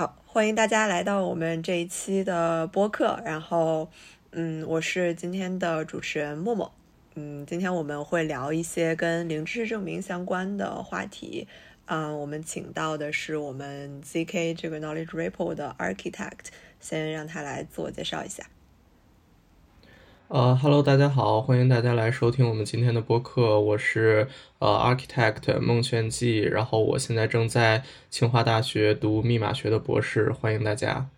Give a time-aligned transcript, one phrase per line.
[0.00, 3.20] 好，欢迎大家来到我们这一期的播客。
[3.22, 3.90] 然后，
[4.30, 6.72] 嗯，我是今天的主持人默默。
[7.16, 11.46] 嗯，今天我们会聊一些跟零知识证明相关的话题。
[11.84, 16.46] 嗯，我们请到的是我们 ZK 这个 Knowledge Ripple 的 Architect，
[16.80, 18.44] 先让他来自我介绍一下。
[20.30, 23.58] 呃，Hello，大家好，欢迎大家来收听我们今天的播客。
[23.58, 24.28] 我是
[24.60, 31.08] 呃 Architect 孟炫季，然后我现在正在清华大学读密码学的博士，欢迎大家。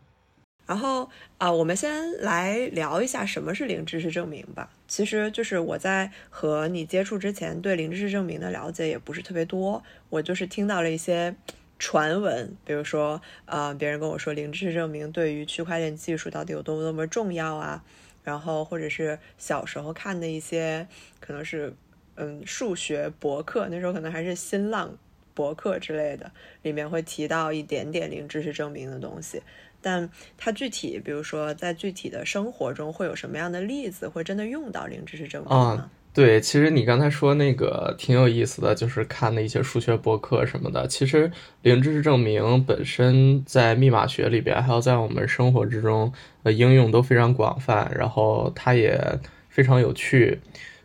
[0.65, 4.71] 然后啊，我们先来聊一下什么是零知识证明吧。
[4.89, 11.37] 其实就是我在和你接触之前，对零知识证明的了解也不是特别多，我就是听到了一些
[11.79, 17.85] 传闻，比如说呃，别人跟我说零知识证明对于区块链技术到底有多么多么重要啊。
[18.23, 20.87] 然后，或者是小时候看的一些，
[21.21, 21.75] 可能是
[22.15, 24.97] 嗯数学博客，那时候可能还是新浪
[25.35, 26.31] 博客之类的，
[26.63, 29.43] 里面会提到一点点零知识证明的东西。
[29.81, 30.09] 但
[30.39, 35.91] 它具体，比如说在具体的生活中会有什么样的例子，会真的用到零知识证明呢？
[36.15, 40.87] 对，其实你刚才说那个挺有意思的，就是看的一些数学博客什么的。
[40.87, 41.33] 其实
[41.63, 49.01] 零知识证明本身在密码学里边，还有在我们生活之中，呃，应用都非常广泛，然后它也
[49.49, 50.39] 非常有趣。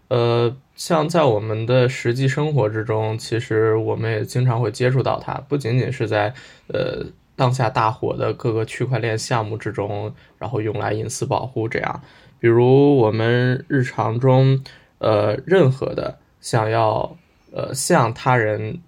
[0.07, 6.33] 呃，像在我们的实际生活之中，其实我们也经常会接触到它，不仅仅是在
[6.67, 7.05] 呃
[7.35, 12.01] 当下大火的各个区块链项目之中，然后用来隐私保护这样。
[12.39, 14.63] 比如我们日常中。
[14.99, 17.15] 呃，任何的想要
[17.51, 18.81] 呃向他人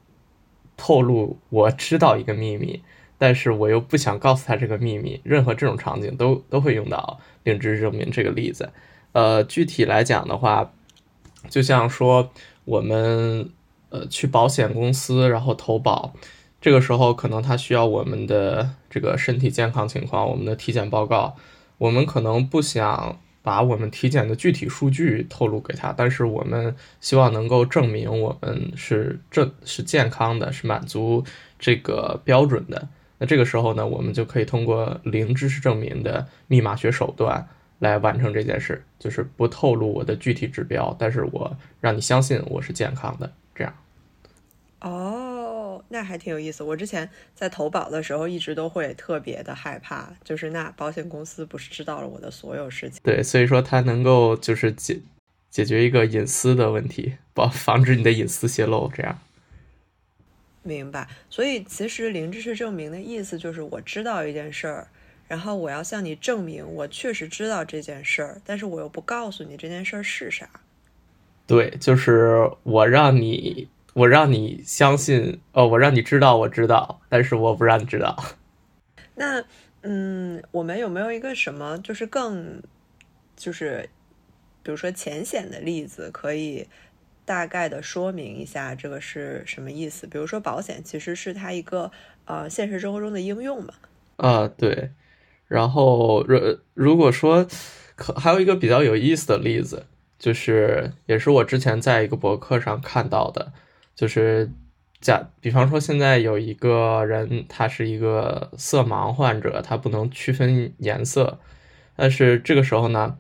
[0.76, 2.82] 透露我知道一个秘密，
[3.18, 8.72] 但是我又不想告诉他这个秘密，任何这种场景都都会用到零知证明这个例子。
[9.12, 10.72] 呃，具体来讲的话，
[11.50, 12.32] 就像说
[12.66, 13.50] 我们
[13.90, 16.14] 呃去保险公司然后投保，
[16.60, 21.36] 这个时候可能他需要我们的这个身体健康情况，我们的体检报告，
[21.78, 23.20] 我们可能不想。
[23.42, 31.23] 把我们体检的具体数据透露给他，但是我们希望能够证明我们是正是健康的，是满足
[31.58, 32.88] 这个标准的。
[33.17, 37.48] 那这个时候呢，我们就可以通过零知识证明的密码学手段
[37.80, 43.73] 来完成这件事，就是不透露我的具体指标，但是我让你相信我是健康的，这样。
[44.82, 45.29] 哦。
[45.92, 46.64] 那还挺有意思。
[46.64, 53.02] 我之前在投保的时候，一直都会特别的害怕，就是那保险公司不是知道了我的所有事情？
[53.04, 55.00] 对，所以说它能够就是解
[55.50, 58.92] 解决一个隐私的问题，保防止你的隐私泄露。
[58.95, 59.20] 这样，
[60.61, 61.08] 明白。
[61.27, 64.88] 所以其实零知识证明的意思就是我知道一件事儿，
[65.27, 70.48] 然后我要向你证明我确实知道这件事儿，但是我又不告诉你这件事儿是啥。
[71.48, 73.67] 对，就是我让你。
[73.99, 78.15] 我让你相信，哦，我让你知道我知道，但是我不让你知道。
[79.15, 79.43] 那，
[79.82, 82.61] 嗯，我们有没有一个什么，就是更，
[83.36, 83.89] 就是，
[84.64, 86.67] 比如说浅显的例子，可以
[87.26, 90.08] 大概的说明一下这个是什么意思？
[90.08, 91.92] 比如说保险其实是它一个
[92.23, 93.73] 呃现实生活中的应用嘛？
[94.15, 94.92] 啊，对。
[95.49, 96.39] 然后，如
[96.73, 97.45] 如果说，
[97.98, 103.52] 可还有一个比较有意思的例子，就是也是我之前在一个博客上看到的。
[103.99, 104.49] 就是
[105.02, 111.37] 假，比方说现在有一个人，他是一个色盲患者，他不能区分颜色，
[111.98, 113.17] 但是这个时候呢，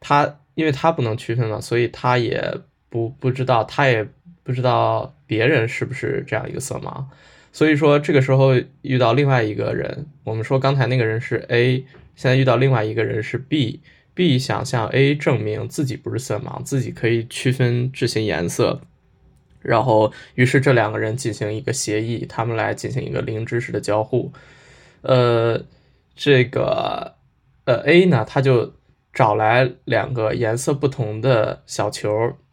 [0.00, 2.58] 他因为他不能区分嘛，所以他也
[2.90, 4.06] 不不知道，他也
[4.42, 7.06] 不知道别人是不是这样一个色盲，
[7.50, 8.52] 所以说这个时候
[8.82, 11.86] 遇到另外一个人，我们说刚才那个人是 A，
[12.16, 18.82] 现在遇到另外一个人是 B，B 想向 A 证明自己不是色盲，自己可以区分这些颜色。
[19.68, 24.32] 然后，于是这两个人进行一个协议，他们来进行一个零知识的交互。
[25.02, 25.62] 呃，
[26.16, 27.16] 这个
[27.66, 28.72] 呃 A 呢，他就
[29.12, 32.08] 找来两个颜色不同的小球，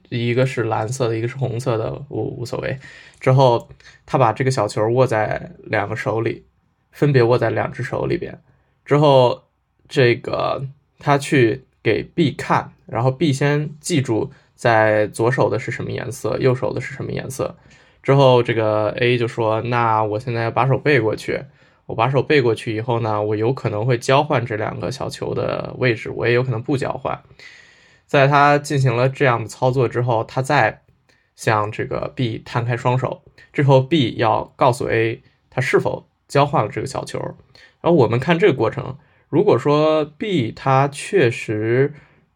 [0.10, 2.78] 一个是蓝色的，一个是红色的，无无所谓。
[3.22, 3.70] 之后，
[4.06, 6.46] 他把这个小球握在两个手里，
[6.92, 8.42] 分别握在两只手里边。
[8.84, 9.46] 之后，
[9.88, 10.68] 这个
[11.00, 14.34] 他去给 B 看，然后 B 先记住。
[14.56, 17.56] 在左手的是什么颜色，右手的是什么颜色？
[18.02, 21.42] 之后这个 A 就说：“那我现在要把手背过去。
[21.88, 27.20] 我把手背过去以后呢，我有可能会交换这两个小球的位置，我也有可能不交换。
[28.06, 30.82] 在他进行了这样的操作之后，他再
[31.36, 37.20] 向这个 B 摊开双手，之后 B 要告诉 A 他是否交换了这个小球。
[37.82, 38.98] 然后我们看这个过程，
[39.30, 41.94] 如果说 B 他确实。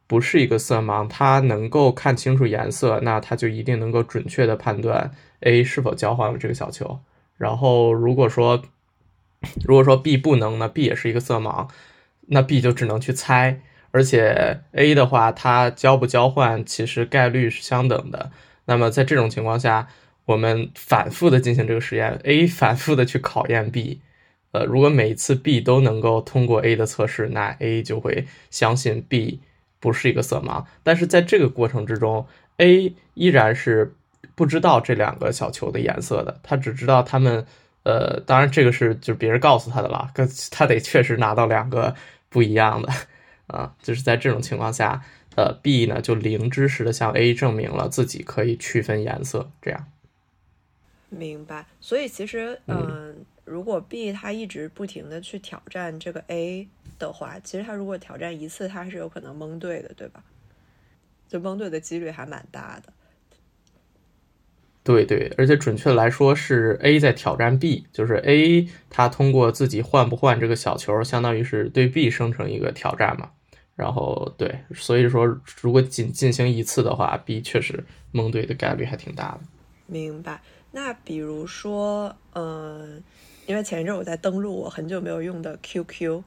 [0.09, 5.11] 不是一个色盲，他能够看清楚颜色，那他就一定能够准确的判断
[5.41, 6.99] A 是否交换了这个小球。
[7.37, 8.63] 然后，如果说
[9.63, 11.69] 如果说 B 不能呢，B 也是一个色盲，
[12.21, 13.61] 那 B 就只能去猜。
[13.91, 18.31] 而且 A 的话，它交不交换其实概率是相等的。
[18.65, 19.87] 那么在这种情况下，
[20.25, 24.01] 我们反复的进行这个实验，A 反复的去考验 B，
[24.53, 29.39] 呃，如果每一次 B 都能够通过 A 的测试，那 A 就会相信 B
[29.79, 30.65] 不是一个色盲。
[30.83, 32.25] 但是在这个过程之中
[32.57, 33.93] ，A 依然是
[34.35, 37.45] 不知道这两个小球的颜色的，他只知道他们，
[37.83, 40.11] 呃，当然这个是就是别人告诉他的了，
[40.51, 41.95] 他得确实拿到两个
[42.29, 42.91] 不一样的。
[43.47, 45.01] 啊，就是在这种情况下，
[45.35, 49.87] 呃，B 呢就零知识的向 A 证明了自己可以区分颜色，这样。
[51.09, 51.65] 明白。
[51.81, 56.67] 所以其实，嗯，如果 B 他一直不停的去挑战这个 A
[56.99, 60.23] 的话，其实他如果挑战一次，他是有可能蒙对的，对吧？
[61.27, 62.93] 就蒙对的几率还蛮大的。
[64.83, 73.31] 对对，而且准确来说是 A 在挑战 B，就是 A 他通过自己换不换这个小球，相当于是对 B 生成一个挑战嘛。
[73.75, 75.25] 然后对，所以说
[75.61, 79.41] 如果仅进行一次的话，B 确实蒙对的概率还挺大的。
[79.87, 80.41] 明白。
[80.71, 83.01] 那比如说，嗯，
[83.49, 86.21] 因为前一阵我在登录我很久没有用的 QQ，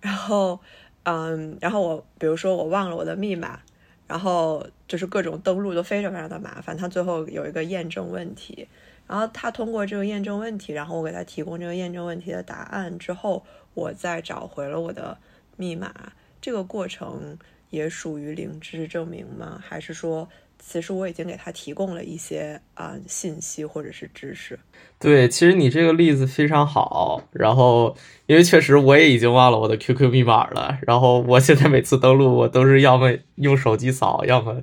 [0.00, 0.58] 然后，
[1.04, 3.60] 嗯，然后我比如说我忘了我的密码，
[4.08, 8.66] 然后就是各种登录都非常非常的麻烦，它最后有一个验证问题，
[9.06, 15.16] 然后他通过这个验证问题，然后我给他提供这个验证问题的答案之后，我再找回了我的
[15.56, 16.12] 密码。
[16.40, 17.38] 这个过程
[17.70, 19.62] 也属于零知识证明吗？
[19.64, 20.28] 还是说，
[20.58, 24.58] 其实我已经给他提供了一些啊信息或者是知识？
[24.98, 27.22] 对，其实你这个例子非常好。
[27.32, 27.96] 然后，
[28.26, 30.78] 因为确实我也已经忘了我的 QQ 密码了。
[30.82, 34.62] 然后，我现在每次登录，我都是要么用手机扫，要么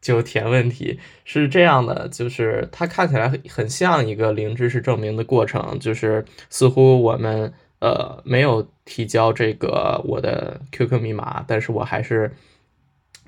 [0.00, 0.98] 就填问题。
[1.24, 7.52] 是这样的，就是它看起来很像一个零知识证明的过程，就是似乎我们。
[7.80, 12.30] 呃，没有提交这个我的 QQ 密码，但是我还是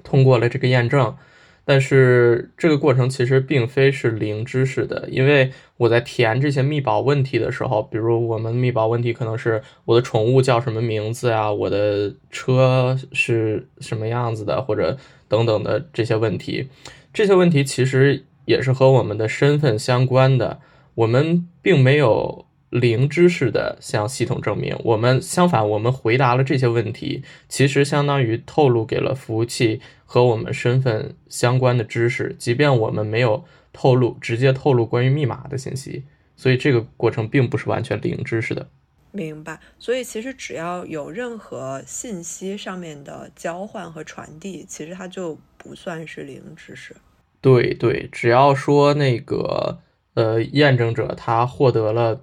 [0.04, 1.16] 通过了这个验证。
[1.64, 14.96] 但是这个过程其实并非是零知识的，因为我在填这些密保问题的时候，比如我们密保问题可能是我的宠物叫什么名字啊，我的车是什么样子的，或者
[15.28, 16.68] 等等的这些问题，
[17.12, 20.60] 这些问题其实也是和我们的身份相关的，
[20.94, 22.46] 我们并没有。
[22.72, 36.04] 零知识的向系统证明，我们相反，我们回答了这些问题，其实相当于透露给了服务器和我们身份相关的知识，即便我们没有透露直接透露关于密码的信息，
[36.34, 38.66] 所以这个过程并不是完全零知识的。
[39.10, 39.60] 明白。
[39.78, 46.96] 所以其实只要有任何信息上面的交换和传递，其实它就不算是零知识。
[47.42, 49.80] 对对，只要说那个
[50.14, 52.22] 呃验证者他获得了。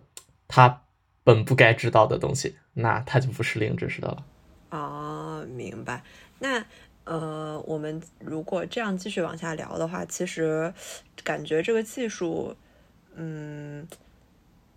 [0.50, 0.82] 他
[1.24, 4.26] 本不该知道的东西，那他就不是零知识的了。
[4.72, 6.04] 哦，明白。
[6.40, 6.66] 那
[7.06, 10.74] 呃，我们如果这样继续往下聊的话，其实
[11.24, 12.56] 感觉这个技术，
[13.16, 13.88] 嗯，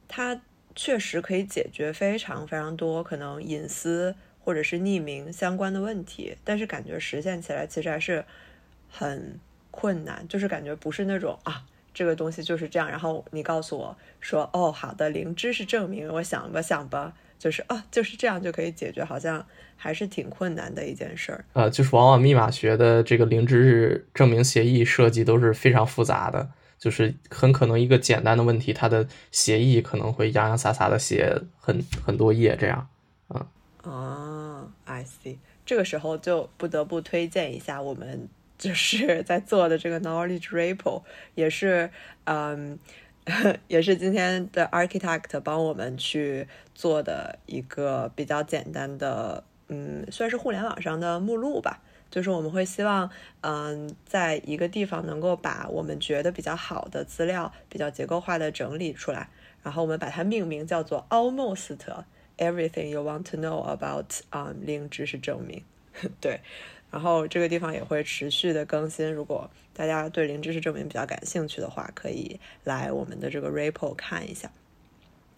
[0.07, 0.41] 它
[0.75, 8.25] 确实可以解决非常非常多可能隐私或者是匿名相关的问题，但是感觉实现起来其实还是
[8.91, 9.39] 很
[9.71, 11.65] 困难，就是感觉不是那种啊。
[11.95, 19.45] 这个东西就是这样，然后你告诉我说：“哦，好的，零知识证明，我想吧想吧，就是啊，就是这样就可以解决，好像
[19.77, 32.89] 还是挺困难的一件事儿。”呃，就是往往密码学的这个零知识证明协议设计都是非常复杂的，就是很可能一个简单的问题，它的协议可能会洋洋洒洒的写很很多页这样。
[33.29, 33.47] 嗯，
[33.83, 38.29] 哦，I see，这个时候就不得不推荐一下我们。
[38.59, 41.03] 就是在做的这个 knowledge Ripple
[41.35, 41.91] 也是，
[42.25, 42.79] 嗯，
[43.69, 51.81] 也是今天的 architect 帮我们去做的一个比较简单的，嗯，算是互联网上的目录吧。
[52.11, 53.09] 就是我们会希望，
[53.41, 59.31] 嗯，在一个地方能够把我们觉得比较好的资料比较结构化的整理出来，
[59.63, 61.79] 然后我们把它命名叫做 almost
[62.37, 65.65] everything you want to know about 啊零知识证明，
[66.21, 66.41] 对。
[66.93, 74.51] 然后这个地方也会持续的更新，如果大家对零知识证明比较感兴趣的话，可以来我们的这个 repo 看一下。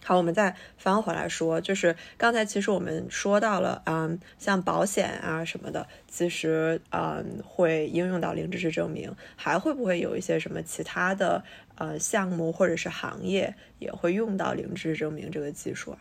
[0.03, 11.43] 好，我们再翻回来说，就是刚才其实我们说到了，嗯，像保险啊什么的，其实嗯会应用到零知识证明，还会不会有一些什么其他的
[11.75, 15.97] 呃项目或者是行业也会用到零知识证明这个技术啊？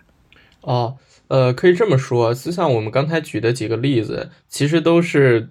[0.64, 0.96] 哦，
[1.28, 5.48] 呃，可以这么说，就像我们刚才举的几个例子，其实都是，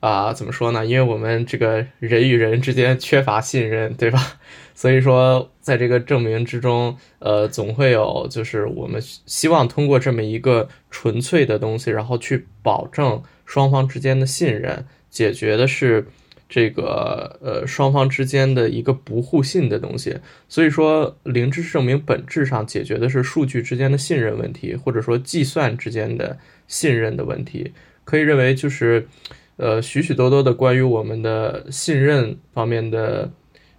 [0.00, 0.84] 啊，怎么说呢？
[0.86, 4.38] 因为我们这个人与人之间缺乏信任，对吧？
[4.74, 16.06] 所以说，在这个证明之中，呃，总会有就是我们希望通过这么一个纯粹的东西，然后去保证双方之间的信任，解决的是
[16.48, 20.16] 这个呃双方之间的一个不互信的东西。
[20.48, 27.72] 所以说，零知识证明本质上解决的是数据之间的信任问题，或者说计算之间的信任的问题。
[28.04, 29.08] 可以认为，就是
[29.56, 33.30] 呃许许多多的关于我们的信任方面的。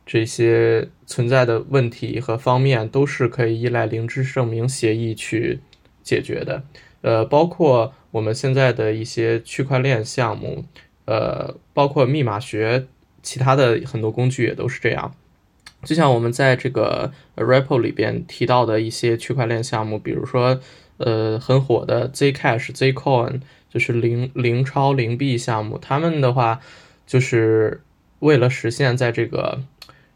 [0.07, 5.60] 这些存在的问题和方面都是可以依赖零知识证明协议去
[6.03, 6.62] 解决的，
[7.01, 10.63] 呃，包括我们现在的一些区块链项目，
[11.05, 12.85] 呃，包括密码学，
[13.24, 15.15] 其他的很多工具也都是这样。
[15.83, 20.59] 就像我们在这个 REPO 里边提到的一些区块链项目，比如说，
[20.97, 26.59] 呃，很火的 Zcash、Zcoin，就是零零钞零币项目，他们的话
[27.05, 27.81] 就是
[28.19, 29.62] 为了实现在这个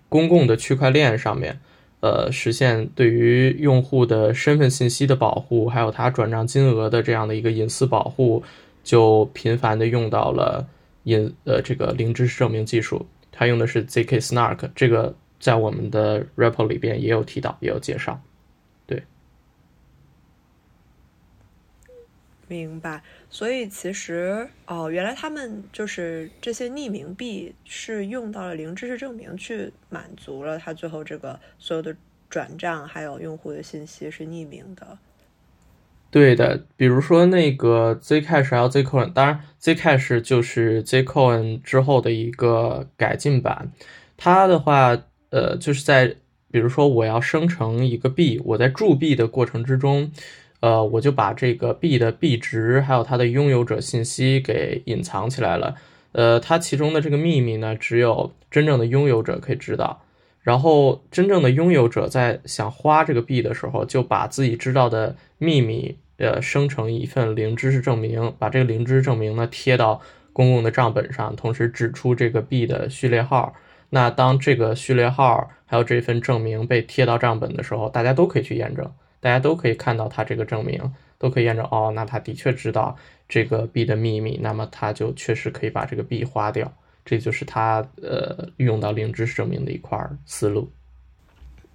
[0.08, 1.60] 公共的区块链上面，
[2.00, 8.42] 呃，实现对于用户的身份信息的保护，还有他转账金额的这样的一个隐私保护，
[8.84, 10.68] 就频繁的用到了
[11.04, 13.08] 也呃这个零知识证明技术。
[13.32, 18.22] 它用的是 zk snark，这个在我们的 repo 里边也有提到，也有介绍。
[18.86, 19.04] 对
[22.48, 31.96] 明白，所以其实哦，原来他们就是这些匿名币是用到了零知识证明去满足了他最后这个所有的
[32.28, 34.98] 转账还有用户的信息是匿名的。
[36.12, 43.72] 对的，比如说那个 Zcash 还有 Zcoin，当然 Zcash 就是 Zcoin 之后的一个改进版。
[44.18, 44.98] 它的话，
[45.30, 46.16] 呃，就是在
[46.52, 50.12] 比如说我要生成一个币，我在铸币的过程之中。
[50.62, 55.76] 呃，我就把这个币的币值还有它的拥有者信息给隐藏起来了。
[56.12, 60.02] 呃，它其中的这个秘密呢，只有真正的拥有者可以知道。
[60.42, 70.02] 然后，真正的拥有者在想花这个币的时候，就把自己知道的秘密，呃，生成一份零知识证明，把这个零知识证明呢贴到
[70.34, 73.54] 公共的账本上，同时指出这个币的序列号。
[73.90, 78.90] 那当这个序列号还有这份证明被贴到账本的时候，大家都可以去验证。
[79.22, 82.96] 大家都可以看到他这个证明，都可以验证哦，那他的确知道
[83.28, 86.72] 这个币的秘密，那么他就确实可以把这个币花掉，
[87.10, 89.98] 这就是他呃用到灵知生命的一块
[90.28, 90.72] 思路。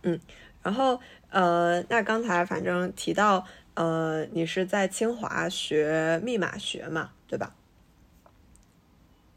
[0.04, 0.20] 嗯，
[0.62, 1.00] 然后
[1.30, 7.52] 呃，那刚才反正提到呃，你是在清华学密码学嘛，对吧？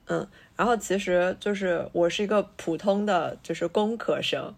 [0.06, 4.54] 嗯，然后其实就是我是一个普通的就是工科生，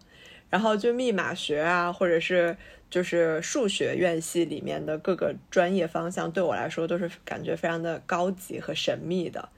[0.50, 2.54] 然后就密码学啊，或者是。
[2.90, 9.48] 就是数学院系里面的各个专业方向，对我来说都是感觉非常的高级和神秘的。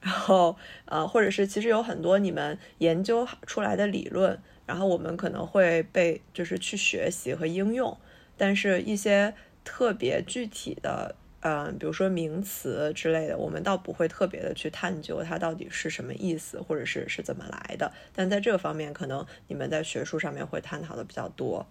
[0.00, 7.96] 然后，呃，或者是其实有很多你们研究出来的理论，然后我们可能会被就是去学习和应用，
[8.36, 17.92] 但是一些特别具体的，嗯，比如说名词之类的，我们倒不会特别的去探究它到底是什么意思，或者是是怎么来的。
[18.14, 21.66] 但在这个方面，可能你们在学术上面会探讨的比较多。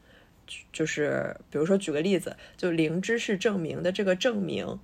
[0.71, 4.79] 就是比如说举个例子，就零知识证明的这个证明，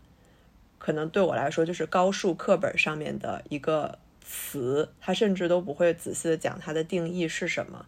[0.84, 7.86] 可能对我来说就是高数课本上面的一个词，他甚至都不会仔细的讲它的定义是什么，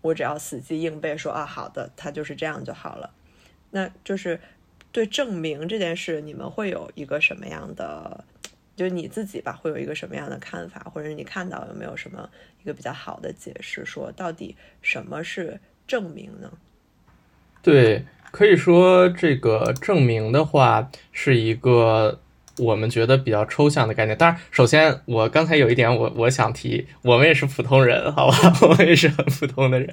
[0.00, 3.10] 我只要死记硬背说啊好的，它就是这样就好了。
[3.72, 4.40] 那就是
[4.90, 8.24] 对证明这件事，你们会有一个什么样的，
[8.74, 12.30] 就是你自己吧，会有一个什么样的看法，或者你看到有没有什么
[12.62, 16.50] 一个比较好的解释，说到底什么是证明呢？
[17.62, 22.18] 对，可以说这个证明的话是一个
[22.58, 24.16] 我们觉得比较抽象的概念。
[24.18, 29.88] 当然，首先我刚才有一点我我想提，我们也是普通人，好吧， 我们也是很普通的人。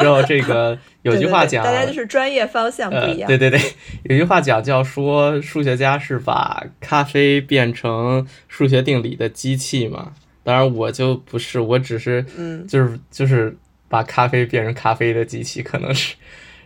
[0.00, 3.26] 然后这个 有句话讲，大家就是专业方向不一样。
[3.26, 3.60] 对对对，
[4.04, 10.12] 有句话讲叫说数学家是把咖啡变成数学定理的机器嘛。
[10.44, 13.56] 当然我就不是，我只是嗯，就是就是
[13.88, 16.14] 把咖啡变成咖啡的机器，可能是。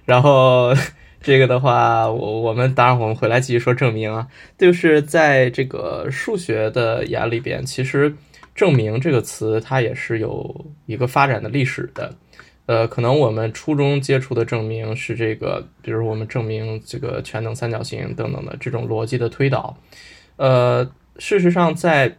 [0.05, 0.73] 然后
[1.26, 4.25] 这个的话，我我们当然我们回来继续说证明啊，
[4.56, 8.14] 就是在这个数学的眼里边，其实
[8.54, 12.14] 证明这个词它也是有一个发展的历史的。
[12.66, 19.76] 呃，可能我们初中接触的证明是这个，比如我们证明这个全等三角形等等的这种逻辑的推导。
[20.37, 22.16] 呃，事实上，在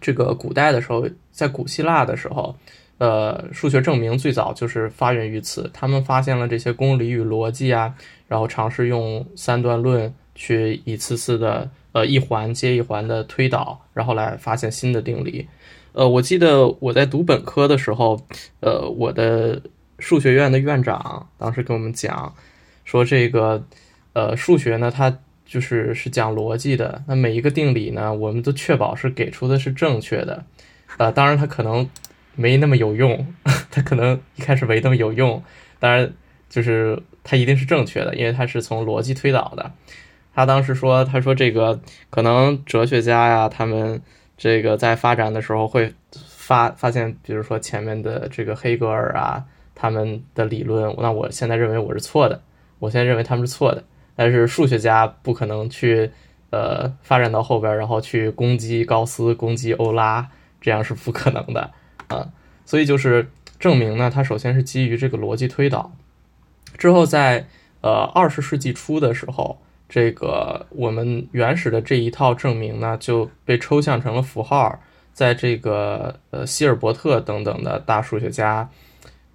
[0.00, 2.56] 这个古代的时候，在古希腊的时候。
[3.02, 5.68] 呃，数学证明最早就是发源于此。
[5.74, 7.92] 他们发现了这些公理与逻辑啊，
[8.28, 15.48] 然后尝试用三段论去一次次的呃一环接一环的推导，然后来发现新的定理。
[15.94, 18.24] 呃，我记得我在读本科的时候，
[18.60, 19.60] 呃，我的
[19.98, 22.32] 数学院的院长当时跟我们讲
[22.84, 23.60] 说，这个
[24.12, 25.12] 呃数学呢，它
[25.44, 30.44] 就是是讲逻辑的，那每一个定理呢，我们都确保是给出的是正确的。
[30.98, 31.88] 呃，当然它可能
[32.34, 33.26] 没那么有用，
[33.70, 35.42] 它可能一开始没那么有用，
[35.78, 36.12] 当然
[36.48, 39.72] 就是它一定是正确的，因为它是从逻辑推导的。
[40.34, 44.02] 他当时说，他说这个可能哲学家呀，他们。
[44.38, 52.42] 这个在发展的时候会发发现，比如说前面的这个黑格尔啊，他们的理论，那我现在认为我是错的，
[52.80, 53.84] 我现在认为他们是错的。
[54.16, 56.10] 但是数学家不可能去
[56.50, 60.28] 呃发展到后边，然后去攻击高斯、攻击欧拉，
[60.60, 61.70] 这样是不可能的
[62.12, 62.28] 啊。
[62.64, 63.28] 所以就是
[63.58, 65.92] 证明呢，它首先是基于这个逻辑推导，
[66.78, 67.46] 之后在
[67.80, 69.58] 呃二十世纪初的时候。
[69.88, 74.80] 这个我们原始的这一套证明呢，就被抽象成了符号，
[75.12, 78.66] 在这个呃希尔伯特等等的大数学家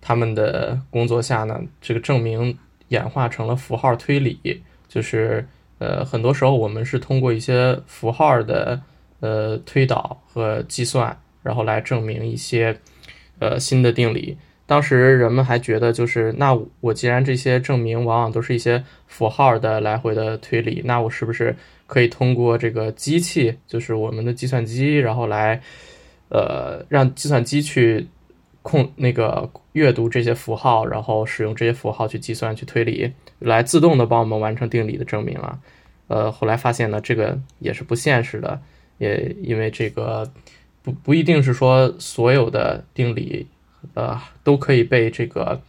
[0.02, 2.58] 他们的工作下呢，这个证明
[2.88, 8.82] 演化成了符号推理，就是呃很多时候我们是通过一些符号的
[9.20, 11.16] 呃推导和计算，
[11.48, 12.78] 然后来证明一些
[13.40, 14.38] 呃新的定理。
[14.66, 25.62] 当时人们还觉得，就是那我既然这些证明往往都是一些符号的来回的推理，那我是不是可以通过这个机器，就是我们的计算机，然后来，
[26.28, 28.06] 呃，让计算机去
[28.62, 35.58] 控那个阅读这些符号，然后使用这些符号去计算、去推理，来自动的帮我们完成定理的证明啊？
[36.10, 38.60] 呃，后来发现呢，这个也是不现实的，
[38.98, 40.30] 也因为这个
[40.88, 43.48] 不不一定是说所有的定理。
[43.94, 45.62] 呃，都可以被这个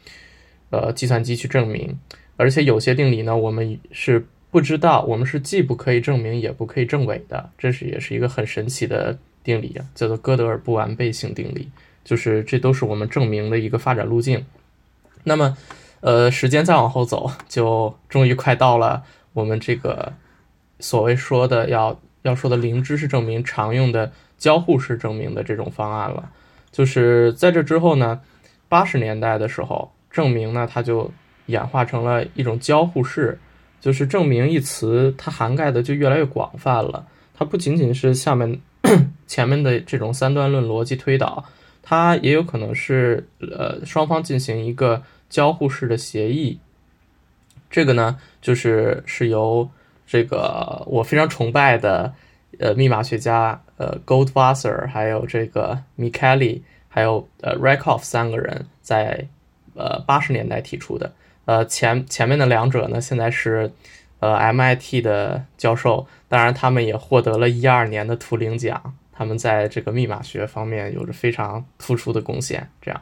[0.71, 1.99] 呃计算机去证明，
[2.37, 7.51] 而且有些定理呢，我们是不知道，我们是既不可以证明，也不可以证伪的。
[7.57, 11.69] 这是也是一个很神奇的定理，叫做哥德尔不完备性定理。
[12.05, 14.45] 就是这都是我们证明的一个发展路径。
[15.25, 15.57] 那么，
[16.01, 20.15] 呃，时间再往后走，就终于快到了我们这个
[20.81, 26.31] 所谓说的要要说的零知识证明常用的交互式证明的这种方案了。
[26.71, 28.21] 就是在这之后呢，
[28.69, 31.11] 八十年代的时候，证明呢它就
[31.47, 33.39] 演化成了一种交互式，
[33.81, 37.07] 就是证明一词它涵盖的就越来越广泛了。
[37.35, 38.61] 它不仅仅是下面
[39.27, 41.45] 前面的这种三段论逻辑推导，
[41.83, 46.59] 它也有可能是呃双方进行一个交互式的协议。
[47.71, 49.69] 这个呢，就是是由
[50.07, 52.15] 这个我非常崇拜的。
[52.59, 59.27] 呃，密码学家呃，Goldwasser，还有这个 Micheli，还有呃 Rakoff 三个人在
[59.75, 61.11] 呃八十年代提出的。
[61.47, 63.73] 呃，前前面的两者呢，现在是
[64.21, 72.69] 呃 MIT 的教授，当然他们也获得了一二年的图灵奖，他们在这个密码学方面有着非常突出的贡献。
[72.83, 73.01] 这样，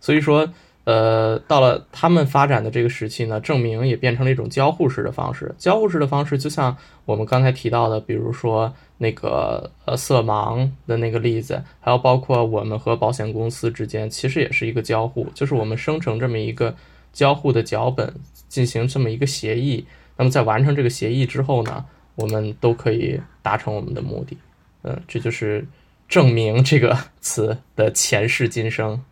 [0.00, 0.48] 所以说。
[0.84, 5.54] 呃，到了他们发展的这个时期呢，证明也变成了一种交互式的方式。
[5.56, 16.72] 交互式的方式，就像我们刚才提到的，比如说那个呃色盲的那个例子，还有包括我们和保险公司之间，其实也是一个交互，就是我们生成这么一个
[17.12, 18.14] 交互的脚本，
[18.48, 19.84] 进行这么一个协议。
[20.16, 21.84] 那么在完成这个协议之后呢，
[22.14, 24.38] 我们都可以达成我们的目的。
[24.82, 25.66] 嗯，这就是
[26.08, 29.02] 证明这个词的前世今生。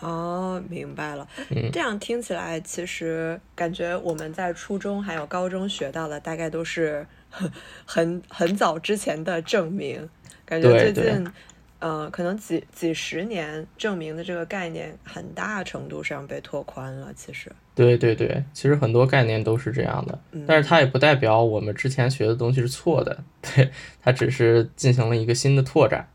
[0.00, 1.26] 哦，明白了。
[1.72, 7.06] 这样听起来，其实感觉我们在初中还有高中学到的，大概都是
[7.84, 10.08] 很很早之前的证明。
[10.44, 11.26] 感觉最近，
[11.78, 17.10] 呃，可能几几十年证明的这个概念，很大程度上被拓宽了。
[17.14, 20.18] 其实，对对对，其实很多概念都是这样的。
[20.46, 23.24] 但是它也不代表我们之前学的东西是错的。
[23.40, 23.70] 对，
[24.02, 26.06] 它只是进行了一个新的拓展。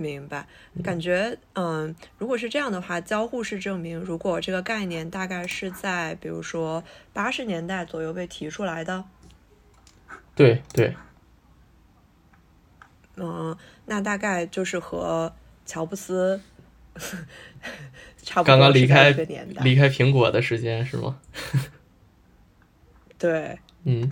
[0.00, 0.46] 明白，
[0.82, 6.82] 感觉嗯，如果是这样的话，交互式证明，如果这个概念大概是在比如说
[7.12, 9.04] 八十年代左右被提出来的，
[10.34, 10.94] 对对，
[13.16, 15.32] 嗯，那大概就是和
[15.66, 16.40] 乔布斯
[18.22, 21.20] 差不多刚刚离开，离开苹果的时间是吗？
[23.18, 24.10] 对，嗯。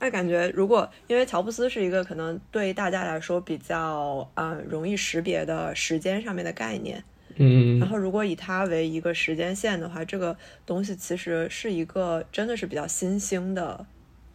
[0.00, 7.02] 那感觉，如果因为乔布斯是一个可能对大家来说比较啊容易识别的时间上面的概念，
[7.36, 13.86] 嗯，然后如果以它为一个时间线的话，这个东西其实是一个真的是比较新兴的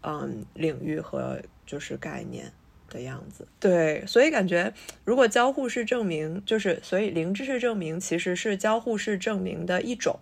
[0.02, 2.52] 嗯领域和就是概念
[2.89, 3.47] 的样子。
[3.60, 4.73] 对，所以感觉
[5.06, 10.19] 如果交互式证明，就是所以零知识证明其实是交互式证明的一种，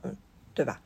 [0.53, 0.81] 对吧？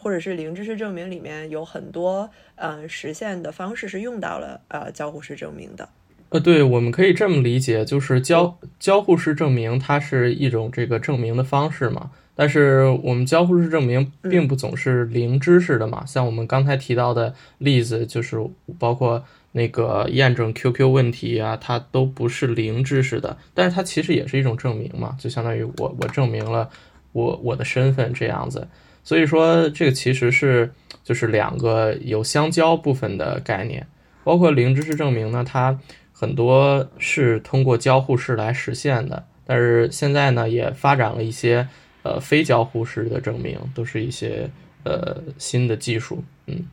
[0.00, 5.88] 或者是零知识证明里面有很多嗯实现的方式是用到了呃交互式证明的。
[6.30, 12.10] 呃，对，我们可以这么理解，就是交交互式证明它是一种这个证明的方式嘛。
[12.36, 18.38] 但是我们交互式证明并不总是零知识的嘛，像我们刚才提到的例子，就是
[18.78, 26.70] 包括那个验证 QQ 问题啊，它都不是零知识的，但是它其实也是一种证明嘛，就相当于我我证明了
[27.12, 28.68] 我我的身份这样子。
[29.02, 33.86] 所以说这个其实是就是两个有相交部分的概念，
[34.24, 35.78] 包括零知识证明呢，它
[36.12, 41.68] 很多是通过交互式来实现的，但是现在呢也发展了一些。
[42.02, 44.48] 呃，非交互式的证明都是一些
[44.84, 46.64] 呃新的技术，嗯，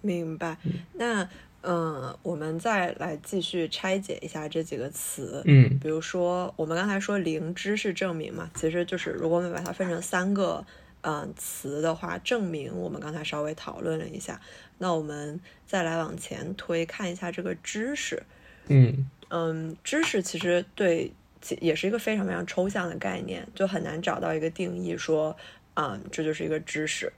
[0.00, 0.56] 明白。
[0.94, 1.28] 那
[1.66, 10.64] 嗯，我们再来继续拆解一下这几个词，嗯，比如说我们刚才说零知识证明嘛，其实就是如果我们把它分成三个
[11.02, 14.40] 嗯词的话，证明我们刚才稍微讨论了一下，
[14.78, 18.22] 那我们再来往前推看一下这个知识，
[18.68, 21.12] 嗯嗯，知识其实对。
[21.60, 25.36] 也是一个非常非常抽象的概念，就很难找到一个定义，说，
[25.74, 27.12] 嗯，这就是一个知识。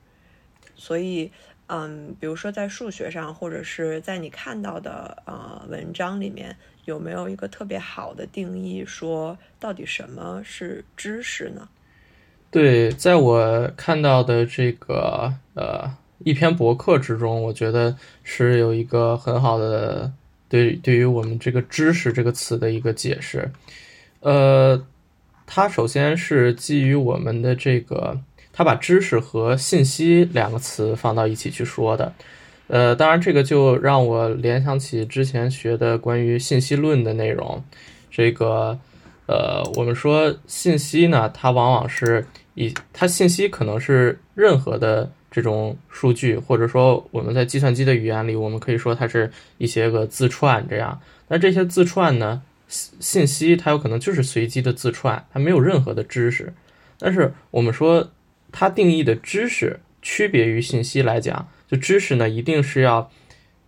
[0.75, 1.31] 所以，
[1.69, 11.69] 嗯，比如说在数学上，或者是在你看到的呃文章里面，有没有一个特别好的定义，说到底什么是知识呢？
[12.51, 20.13] 对，在我看到的这个呃一篇博客之中，我觉得是有一个很好的
[20.49, 23.51] 对对于我们这个知识这个词的一个解释。
[24.21, 24.87] 呃，
[25.45, 28.21] 它首先是基于我们的这个，
[28.57, 32.15] 它把知识和信息两个词放到一起去说的。
[32.69, 37.63] 呃，当然这个就让我联想起之前学的关于信息论的内容。
[38.11, 38.79] 这个，
[39.27, 50.99] 呃，我们说信息呢，它往往是以它信息可能是任何的这种数据，或者说我们在计算机的语言里，我们可以说它是一些个字串这样。
[51.29, 52.41] 那这些字串呢？
[52.69, 56.53] 信息它有可能就是随机的字串，它没有任何的知识。
[56.99, 58.11] 但是我们说
[58.59, 63.11] 它定义的知识区别于信息来讲，就知识呢一定是要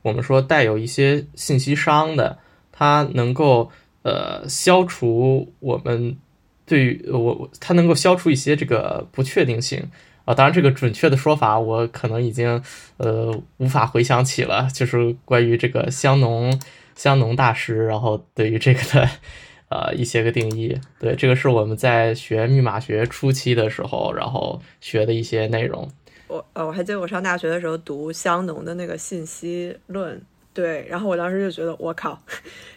[0.01, 2.39] 我们说带有一些信息商的，
[2.73, 3.71] 它能够
[4.03, 6.17] 呃消除我们
[6.65, 9.85] 对于我它能够消除一些这个不确定性
[10.25, 10.33] 啊。
[10.33, 12.63] 当然这个准确的说法我可能已经
[12.97, 16.59] 呃无法回想起了，就是关于这个香农。
[16.99, 19.09] 香农大师，然后对于这个的，
[19.71, 25.91] 呃，一些个定义，对，这个是我们在学密码学初期的时候，然后学的一些内容。
[26.27, 30.21] 我呃，我还记得我上大学的时候读香农的那个信息论，
[30.55, 32.19] 对，然后我当时就觉得，我靠，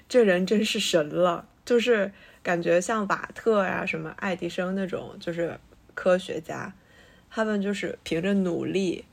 [0.09, 2.11] 这人真是神了，就是
[2.43, 5.57] 感觉像瓦特呀、什么爱迪生那种，就是
[5.93, 6.73] 科学家，
[7.29, 9.05] 他们就是凭着努力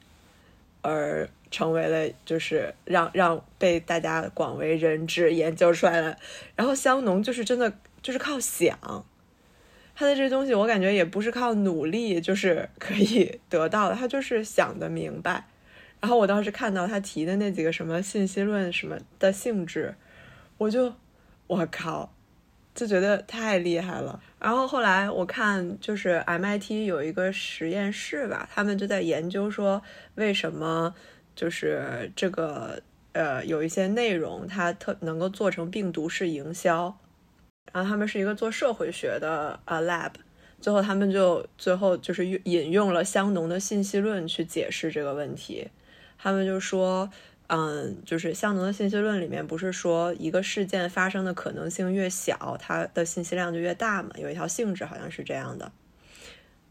[0.82, 1.28] 而。
[1.50, 6.16] 成为了就是让让被大家广为人知研究出来了，
[6.54, 8.78] 然后香农就是真的就是靠想，
[9.94, 15.46] 他的这东西我感觉也不是靠努力就是可以得到的，他就是想的明白。
[16.00, 19.94] 然后我当时看到他提的那几个什么信息论什么的性质，
[20.58, 20.92] 我就
[21.46, 22.12] 我靠，
[22.74, 24.20] 就觉得太厉害了。
[24.38, 29.82] 然后后来我看就是 MIT 有一个实验室吧，他们就在研究说
[30.14, 30.94] 为什么。
[31.38, 36.98] 就是这个呃，有一些内容它特能够做成病毒式营销，
[37.72, 40.11] 然后他们是一个做社会学的呃 lab，
[40.61, 45.68] 最后他们就最后就是引用了香农的信息论去解释这个问题。
[46.18, 47.09] 他们就说，
[47.46, 54.11] 嗯，就是香农的信息论里面不是说一个事件发生的可能性越小，它的信息量就越大嘛？
[54.16, 55.70] 有一条性质好像是这样的。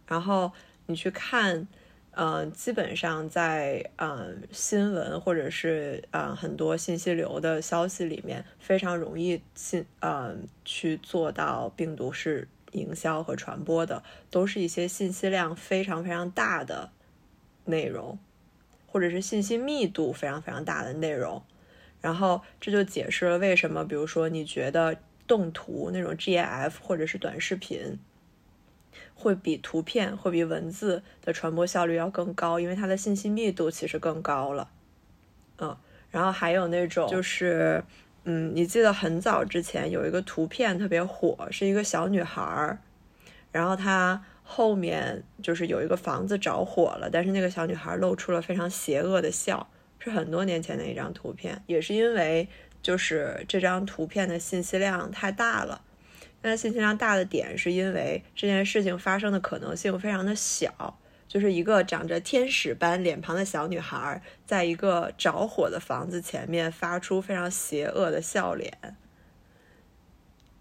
[0.06, 0.52] 然后
[0.88, 1.70] 你去看。
[2.20, 14.02] 嗯，基本上在嗯新闻或者是嗯很多信息流的消息里面，非常容易信嗯去做到病毒式营销和传播的，
[14.32, 16.90] 都是一些信息量非常非常大的
[17.66, 18.18] 内容，
[18.88, 21.44] 或者是信息密度非常非常大的内容。
[22.02, 28.00] 然后这就解释了为什么，比如说你觉得动图那种 GIF 或者是短视频。
[29.16, 34.70] 会比图片会比文字的传播效率要更高，因为它的信息密度其实更高了。
[35.60, 35.76] 嗯，
[36.12, 37.84] 然后还有那种就是，
[38.26, 42.78] 嗯，你记得很早之前有一个图片特别火，是一个小女孩儿，
[43.52, 49.68] 然后她后面就是有一个房子着火了，但是那个小女孩露出了非常邪恶的笑，
[50.00, 52.48] 是很多年前的一张图片，也是因为
[52.82, 55.82] 就是这张图片的信息量太大了。
[56.48, 68.72] 但信息量大的点是因为这件事情发生的可能性非常的小，就是一个长着天使般脸庞的小女孩，在一个着火的房子前面发出非常邪恶的笑脸，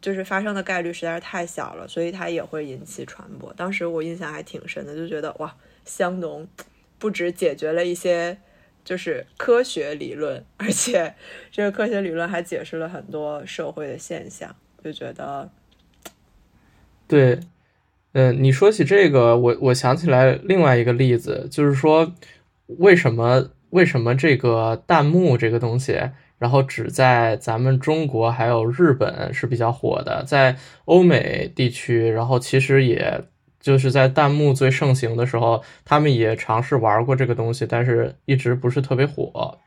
[0.01, 3.55] 就是发生的概率实在是太小了，所以它也会引起传播。
[3.55, 6.49] 当时我印象还挺深的，就觉得哇，香农
[6.99, 8.37] 不止解决了一些
[8.85, 11.15] 就是科学理论，而且
[11.53, 15.49] 这个科学理论还解释了很多社会的现象，就觉得
[17.09, 17.41] 对。
[18.19, 22.15] 嗯，你说起这个，我我想起来另外一个例子，就是说，
[22.79, 26.01] 为什么为什么这个弹幕这个东西，
[26.39, 33.23] 然后只在咱们中国还有日本是比较火的，在欧美地区，然后其实也
[33.61, 39.59] 就是在弹幕最盛行的时候，他们也尝试玩过这个东西，但是一直不是特别火。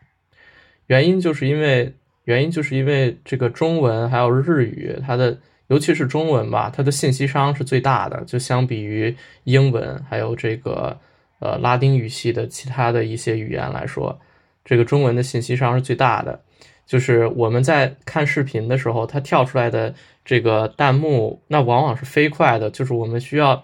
[0.87, 5.37] 原因就是因为原因就是因为这个中文还有日语，它的。
[5.69, 10.95] 尤其是中文吧，它的信息商是最大的，就相比于英文还有这个
[11.39, 14.19] 呃拉丁语系的其他的一些语言来说，
[14.65, 16.39] 这个中文的信息商是最大的。
[16.87, 19.93] 就是我们在看视频的时候，它跳出来的
[20.25, 23.63] 这个弹幕，那往往是飞快的，就是我们需要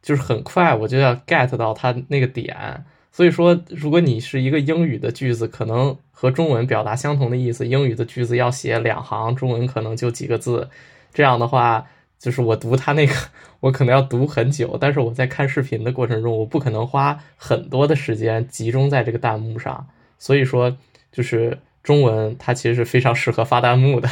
[0.00, 2.84] 就是很快我就要 get 到它那个点。
[3.10, 10.70] 所以说，如果你是一个英语的句子，可能和中文表达相同的意思，英语的句子要写两行，中文可能就几个字。
[11.12, 11.86] 这样的话，
[12.18, 13.14] 就是我读他那个，
[13.60, 14.76] 我可能要读很久。
[14.80, 19.88] 但是我在看视频的过程中，我不可能花很多的时间集中在这个弹幕上。
[20.18, 20.76] 所以说，
[21.10, 24.08] 就是中文它其实是非常适合发弹幕的。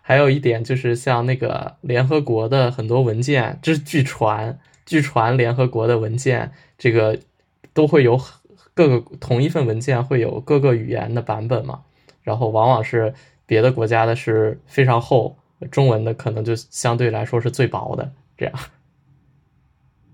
[0.00, 7.18] 还有一点就是，像那个联合国的很多文件，这是据传，据传联合国的文件，这个
[7.72, 8.20] 都会有
[8.74, 11.82] 各个同一份文件会有各个语言的版本嘛。
[12.22, 13.14] 然后往往是
[13.46, 15.36] 别的国家的是非常厚。
[15.70, 18.54] 中文的可能就相对来说是最薄的，这样。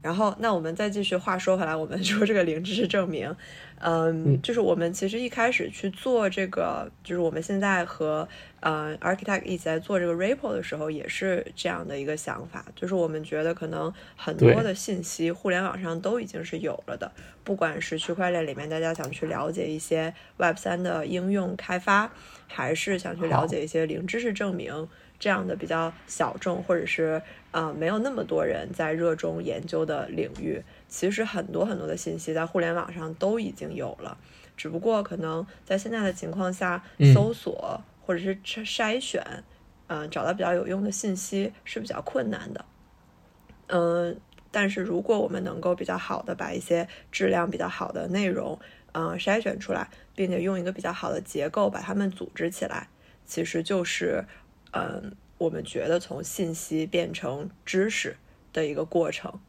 [0.03, 3.37] 然后，那我们再继续话说回来，我们说这个零知识证明，
[3.83, 8.29] 嗯，就是我们其实一开始去做这个，就是我们现在和
[8.61, 17.11] 呃 Architect 一起在做这个 Report 的时候，也是这样的一个想法，就是我们觉得可能很多的信息互联网上都已经是有了的，
[17.43, 22.12] 不管是区块链里面大家想去了解一些 Web 三的应用开发，
[22.47, 24.88] 还是想去了解一些零知识证明。
[25.19, 34.18] 这样的比较小众，或者是呃没有那么多人在热衷研究的领域，其实很多很多的信息在互联网上都已经有了，
[34.57, 39.24] 只不过可能在现在的情况下，搜索或者是筛选，
[39.87, 42.64] 嗯，找到比较有用的信息是比较困难的。
[43.68, 48.59] 嗯，但是如果我们能够比较好的把一些质量比较好的内容，
[48.92, 52.88] 嗯，筛选出来，并且用一个比较好的结构把它们组织起来，
[53.24, 54.26] 其实就是。
[54.72, 58.16] 嗯，我们觉得从信息变成知识
[58.53, 59.40] 的一个过程，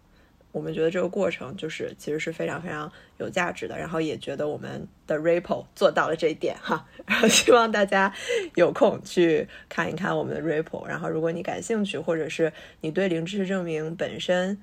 [0.51, 3.77] 我们觉得这个过程就是其实是非常非常有价值的。
[3.77, 6.87] 然后也觉得我们的 Ripple 做到了这一点哈。
[7.07, 8.13] 然后希望大家
[8.55, 10.87] 有空去看一看我们的 Ripple。
[10.87, 14.57] 然后如果你感兴趣，或者是你对零知识证明本身，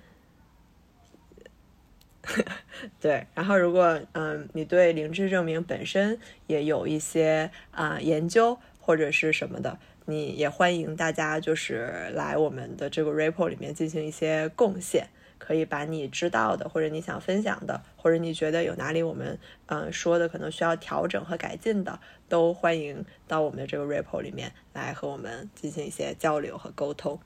[3.00, 9.78] 对，然后如果嗯你对零知识证明本身也有一些啊研究或者是什么的。
[10.10, 15.06] 你也欢迎大家就是来我们的这个 report 里面进行一些贡献，
[15.48, 27.18] 可以把你知道的或者你想分享的，或者你觉得有哪里我们嗯说的可能需要调整和改进的，都欢迎到我们的这个 report 里面来和我们进行一些交流和沟通。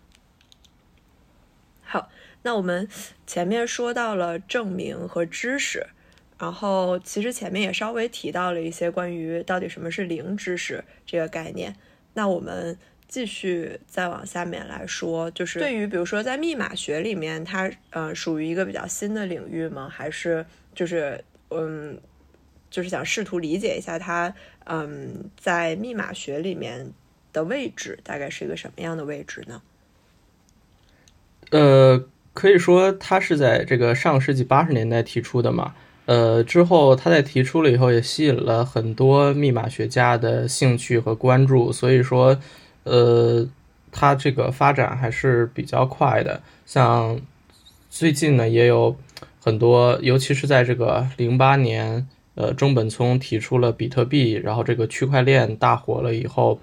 [1.83, 2.11] 好，
[2.43, 2.89] 那我们
[3.27, 5.89] 前面说到了证明和知识，
[6.39, 11.75] 然后其实前面也稍微提到了一些关于到底什么是零知识这个概念。
[12.15, 12.79] 那我们
[13.13, 19.87] 继续再往下面来说，就是对于比如说在密码学里面，它呃属于一个比较新的领域吗？
[19.87, 21.99] 还是就是嗯，
[22.71, 24.33] 就是想试图理解一下它
[24.65, 26.91] 嗯在密码学里面
[27.35, 29.61] 的位置大概是一个什么样的位置呢？
[31.51, 35.75] 呃，可以说它是在这个上世纪八十年代提出的嘛。
[36.07, 41.71] 呃，之后他在提出了以后，也吸引了很多密码学家的兴趣和关注。
[41.71, 42.41] 所以说，
[42.85, 43.47] 呃，
[43.91, 46.43] 它这个发展还是比较快的。
[46.67, 47.21] 像
[47.91, 48.97] 最近呢，也有
[49.43, 56.61] 很多，尤其是在这个零八年，呃，中本聪提出了比特币，然后这个区块链大火了以后，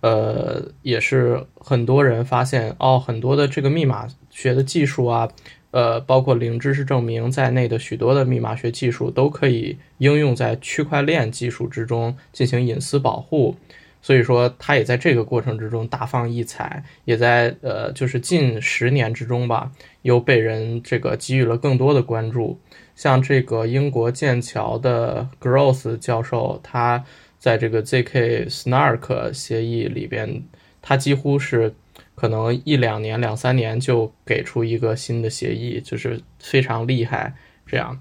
[0.00, 5.30] 呃，也是很多人发现哦，很多的这个密码学的技术啊。
[5.70, 13.56] 呃，包括零知识证明在内的许多的密码学技术都可以应用在区块链技术之中进行隐私保护，
[14.04, 22.60] 所以说他也在这个过程之中大放异彩，也在呃就是近十年之中吧，又被人这个给予了更多的关注。
[22.94, 27.02] 像这个英国剑桥的 Gross 教授，他
[27.38, 30.42] 在这个 ZK Snark 协议里边，
[30.82, 31.74] 他几乎是
[32.14, 37.34] 可能一两年、两三年就给出一个新的协议，就是非常厉害。
[37.66, 37.98] 这样，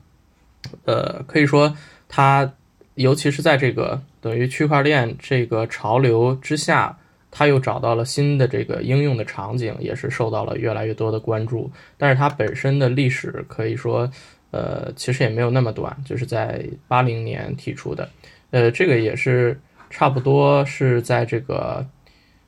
[0.84, 1.78] 呃，可以说
[2.10, 2.54] 他。
[2.96, 6.98] 尤其是在这个等于区块链这个潮流之下，
[7.30, 11.70] 它又找到了新的这个应用的场景，也是受到了越来越多的关注。
[11.98, 14.10] 但是它本身的历史可以说，
[14.52, 18.08] 呃，其实也没有那么短，就是在八零年提出的。
[18.52, 19.60] 呃，这个也是
[19.90, 21.86] 差不多是在这个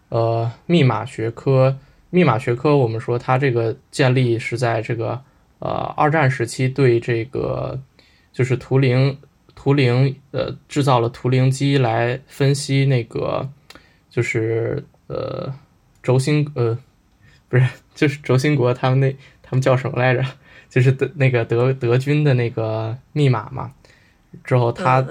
[0.08, 1.78] 呃密码学科，
[2.10, 5.22] 密码学科我们说它这个建立是在这个
[5.60, 7.78] 呃二战时期对这个
[8.32, 9.18] 就是图灵。
[9.56, 13.50] 图灵呃制造了图灵机来分析那个，
[14.10, 15.52] 就是呃
[16.04, 16.78] 轴心呃
[17.50, 20.24] 不是 就是轴心国他们那他们叫什么来着？
[20.70, 23.72] 就是德那个德德军的那个密码嘛。
[24.44, 25.04] 之后他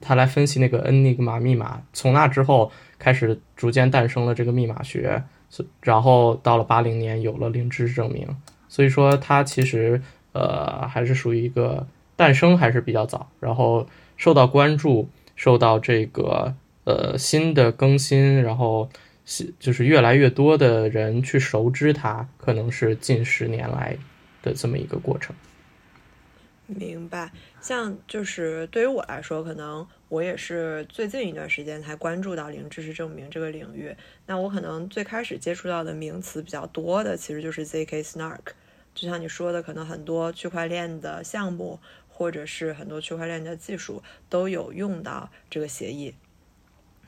[0.00, 5.22] 他来分析那个恩尼格玛密码，从那之后开始逐渐诞生了这个密码学。
[5.80, 8.28] 然后到了八零年有了零知识证明，
[8.68, 10.00] 所以说它其实
[10.32, 11.86] 呃还是属于一个。
[12.18, 16.52] 诞生还是比较早，然后受到关注，受到这个
[16.82, 18.88] 呃新的更新，然后
[19.60, 23.96] 就是越来越多的人去熟知它，可能是近十年来
[24.42, 25.36] 的这么一个过程。
[26.66, 33.94] 明白，像就是对于我来说，可能我也是最近一段时间才关注到零知识证明这个领域。
[34.26, 38.40] 那我可能最开始接触到的名词比较多的，其实就是 zk snark。
[38.94, 41.78] 就像你说的，可能很多区块链的项目。
[42.18, 46.12] 或者是很多区块链的技术都有用到这个协议。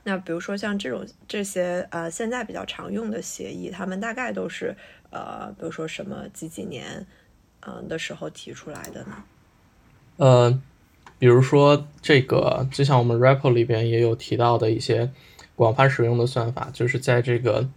[0.05, 4.77] 那比如说像这种这些呃现在比较常用的协议，他们大概都是
[5.11, 7.05] 呃比如说什么几几年
[7.66, 9.25] 嗯的时候提出来的呢？
[10.18, 10.62] 呃，
[11.18, 15.11] 比如说这个，就像我们 REPL 里边也有提到的一些
[15.57, 17.68] 广泛使用的算法，就是在这个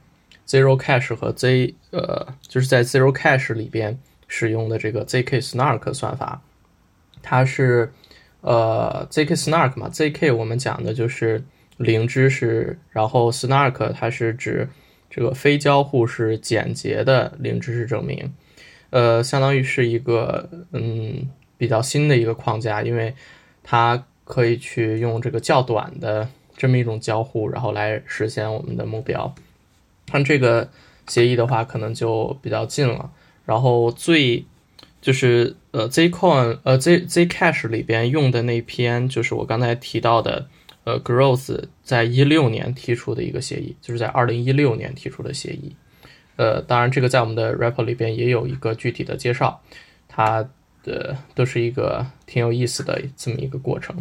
[0.48, 6.44] Zero Cash 和 Z 呃就是在 Zero Cash 里边使用的这个 ZK Snark 算法。
[7.26, 7.92] 它是，
[8.42, 11.42] 呃，zk snark 嘛，zk 我们讲的就是
[11.78, 14.68] 零知识，然后 snark 它是指
[15.10, 18.34] 这个非交互式简洁的零知识证明，
[18.90, 23.16] 呃，相当于是一个嗯比较新的一个框架，因为
[23.64, 29.34] 它可以去用这个较短的这么一种交互，然后来实现我们的目标。
[30.12, 30.70] 像这个
[31.08, 33.10] 协议的话，可能就比较近了，
[33.46, 34.46] 然后最。
[35.02, 40.48] 就是呃，Zcoin 呃，Z Zcash 里边用的那篇，就是我刚才提到的，
[40.84, 45.76] 呃，Growth 在一六年提出的一个协议，就是在二零一六年提出的协议。
[46.36, 49.62] 呃，当然这个在我们的 Report 里边也有一个具体的介绍，
[50.08, 50.48] 它
[50.84, 53.96] 的都是一个挺有意思的这么一个过程。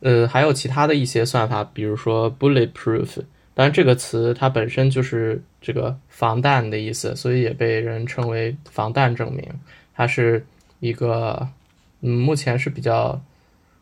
[0.00, 3.22] 呃，还有其他的一些算法，比如说 Bulletproof，
[3.54, 9.44] 当然这个词它本身就是这个防弹的意思，所以也被人称为防弹证明。
[9.94, 10.44] 它是
[10.80, 11.48] 一个，
[12.00, 13.20] 嗯，目前是比较，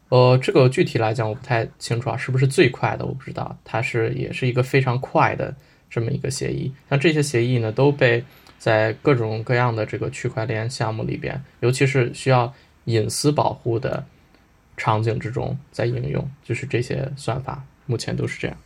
[0.09, 3.56] 呃，这个具体来讲我不太清楚啊，是不是最快的我不知道。
[3.64, 5.54] 它是也是一个非常快的
[5.90, 6.72] 这么一个协议。
[6.88, 8.24] 像这些协议呢，都被
[8.59, 12.52] 在各种各样的这个区块链项目里边，尤其是需要
[12.85, 14.04] 隐私保护的
[14.76, 18.56] 场景之中在应用，就是这些算法目前都是这样。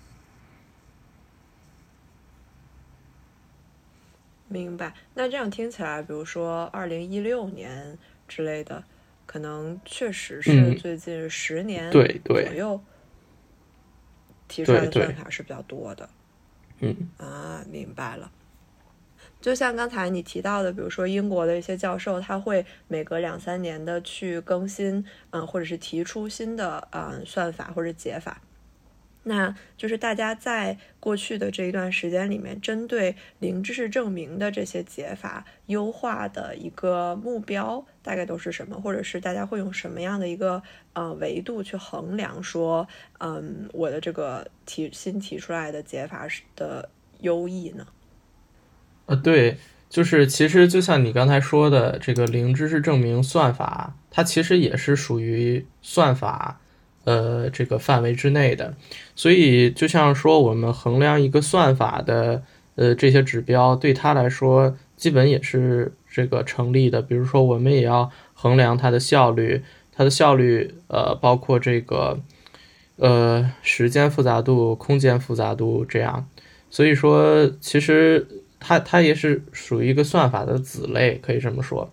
[4.53, 7.97] 明白，那这样听起来，比如说二零一六年
[8.31, 8.85] 之类的，
[9.27, 12.81] 可能确实是最近十年对左右
[14.47, 16.09] 提出来的算法是比较多的。
[16.79, 18.31] 嗯啊，明白了。
[19.41, 28.41] 就像刚才你提到的，比如说英国的一些教授，他会每隔两三年的去更新，嗯，或者是提出新的嗯算法或者解法。
[29.23, 38.81] 那就是大家在过去的这一段时间里面，针对零知识证明的这些解法优化的一个目标，大概都是什么？
[38.81, 42.87] 或者是大家会用什么样的一个呃维度去衡量说，
[43.19, 46.89] 嗯，我的这个提新提出来的解法是的
[47.21, 47.87] 优异呢？
[49.07, 49.59] 呃，对，
[49.89, 56.61] 就是其实就像你刚才说的，这个零知识证明算法，它其实也是属于算法。
[57.05, 58.77] 呃，这个范围之内的，
[59.17, 62.43] 所以就像说，我们衡量一个算法的
[62.75, 67.01] 呃这些指标，对它来说基本也是这个成立的。
[67.01, 72.21] 比如说，我们也要衡量它的效率，它的效率呃包括这个
[72.97, 76.29] 呃时间复杂度、空间复杂度这样。
[76.69, 78.29] 所以说，其实
[78.61, 81.91] 它它也是属于一个算法的子类，可以这么说。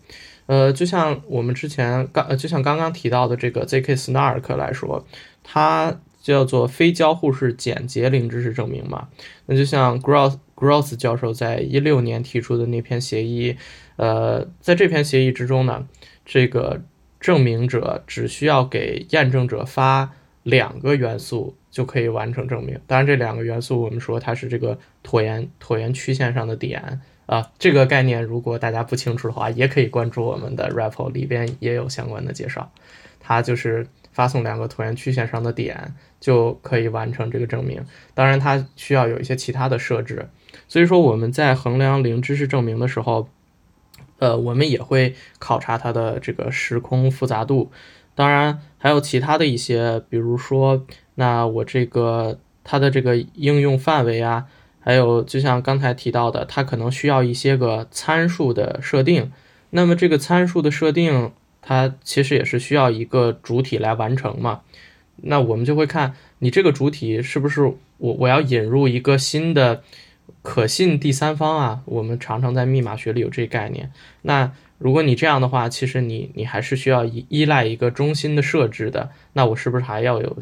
[0.47, 5.05] 呃，就像我们之前刚，就像刚刚提到的这个 ZK Snark 来说，
[5.43, 9.07] 它叫做非交互式简洁零知识证明嘛。
[9.45, 13.55] 那就像 Gross Gross 教授在一六年提出的那篇协议，
[13.95, 15.87] 呃，在这篇协议之中呢，
[16.25, 16.81] 这个
[17.19, 20.11] 证明者只需要给验证者发
[20.43, 21.55] 两个元素。
[21.69, 22.79] 就可以完成证明。
[22.87, 27.51] 当然，这两个元素我们说它是这个椭圆椭圆曲线上的点啊。
[27.59, 32.71] 这个概念如果大家不清楚的话，也可以关注我们的 REPO 里边也有相关的介绍。
[33.19, 37.85] 它就是发送两个椭圆曲线上的点就可以完成这个证明。
[38.15, 40.27] 当然，它需要有一些其他的设置。
[40.67, 43.29] 所以说我们在衡量零知识证明的时候，
[44.19, 47.71] 呃，我们也会考察它的这个时空复杂度。
[48.15, 50.85] 当然，还有其他的一些，比如说。
[51.19, 54.45] 那我这个它的这个应用范围啊，
[54.79, 59.31] 还有就像刚才提到的，它可能需要一些个参数的设定。
[59.71, 64.61] 那么这个参数的设定，它其实也是需要一个主体来完成嘛。
[65.15, 69.81] 那我们就会看你这个主体是不是我我要引入一个新的
[70.41, 71.81] 可信第三方啊。
[71.85, 73.91] 我们常常在密码学里有这个概念。
[74.21, 79.11] 那如果你这样的话，其实你你还是需要依依赖一个中心的设置的。
[79.33, 80.37] 那我是不是还要有？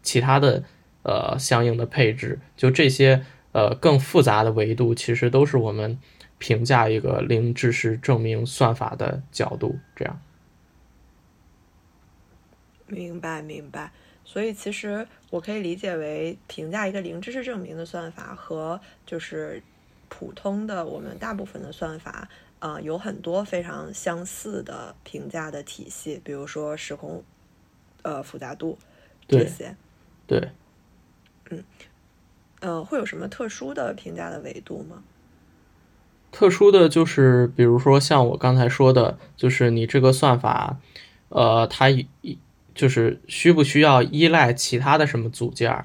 [0.00, 0.62] 其他的
[1.02, 3.22] 呃相应的配置，就这些
[3.52, 5.98] 呃更复杂的维度，其实都是我们
[6.38, 9.78] 评价一个零知识证明算法的角度。
[9.94, 10.20] 这样，
[12.86, 13.92] 明白明白。
[14.24, 19.62] 所以其实我可以理解为评价一个零知识证明的算法和就是
[20.08, 22.28] 普通的我们大部分的算法，
[22.60, 27.22] 呃，有很多非常相似的评价的体系，比如说时空
[28.02, 28.78] 呃复杂度
[29.28, 29.76] 这些。
[30.26, 30.50] 对，
[31.50, 31.62] 嗯，
[32.60, 35.02] 呃，会有什么特殊的评价的维度吗？
[36.30, 40.78] 特殊的就是，比如说像我刚才说的，就是你这个算法，
[41.30, 42.06] 呃，它一
[42.78, 45.84] 就是需不需要依赖其他的什么组件？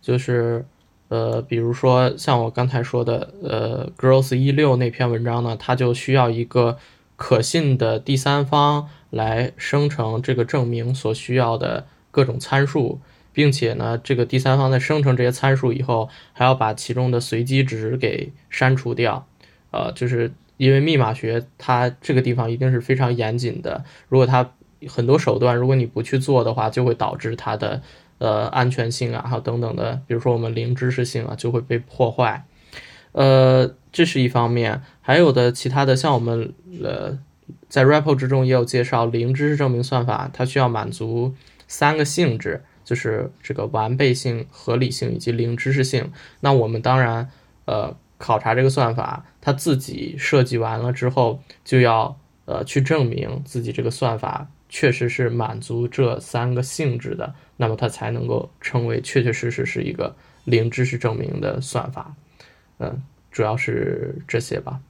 [0.00, 0.64] 就是
[1.08, 6.78] 呃，比如说像我刚才说的，呃，Gross 一六那篇文章呢，它就需要一个
[7.16, 13.00] 可信的第三方来生成这个证明所需要的各种参数。
[13.32, 19.24] 并且呢，这个第三方在生成这些参数以后，还要把其中的随机值给删除掉，
[19.70, 24.50] 呃，就是因为密码学它这个地方一定是非常严谨的，如果它
[24.88, 27.82] 很多手段，如果你不去做的话，就会导致它的
[28.18, 32.44] 呃安全性啊，还有等等的，比如说我们零知识性啊，就会被破坏，
[33.12, 36.52] 呃，这是一方面，还有的其他的，像我们
[36.82, 37.18] 呃
[37.68, 41.34] 在 r a p p e 之中也有介绍，零知识证明算法它需要满足
[41.66, 42.62] 三个性质。
[42.82, 46.10] 就是这个完备性、合理性以及零知识性。
[46.40, 47.30] 那我们当然，
[47.66, 62.14] 呃，考察这个算法，它自己设计完了之后，就要呃去证明自己这个算法确实是满足这三个性质的，那么它才能够称为确确实实是一个零知识证明的算法。
[62.78, 64.80] 嗯，主要是这些吧。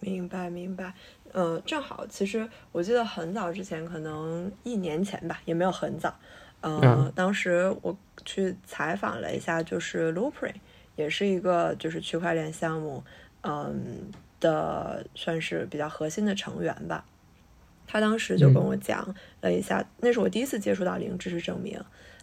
[0.00, 0.92] 明白，明白。
[1.32, 6.14] 嗯，正好，其实我记得很早之前，可能一年前吧，也没有很早。
[6.60, 10.54] 嗯，当时我去采访了一下，就是 Loopring，
[10.96, 13.02] 也是一个就是区块链项目，
[13.42, 17.04] 嗯的算是比较核心的成员吧。
[17.86, 21.80] 他当时就跟我讲了一下，那是我第一次接触到零知识证明，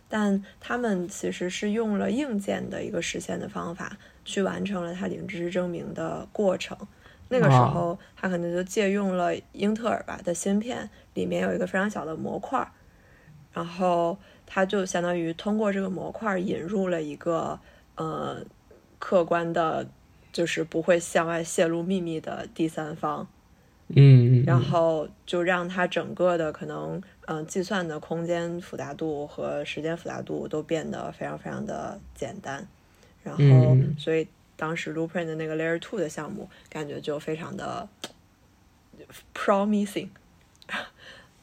[0.10, 6.78] 但他们其实是用了硬件的一个实现的方法，去完成了他零知识证明的过程。
[7.30, 12.70] 那个时候，他可能就借用了英特尔吧的芯片，里面有一个非常小的模块，
[13.54, 17.58] 然后他就相当于通过这个模块引入了一个
[17.96, 18.44] 呃
[19.00, 19.88] 客观的，
[20.34, 23.26] 就是不会向外泄露秘密的第三方，
[23.96, 32.68] 嗯，然后就让它整个的可能嗯计算的空间复杂度和时间复杂度都变得非常非常的简单，
[33.24, 34.28] 然后所以。
[34.58, 37.90] 当时 Loopring 的那个 Layer Two 的项目，感觉就非常的
[39.34, 40.10] promising，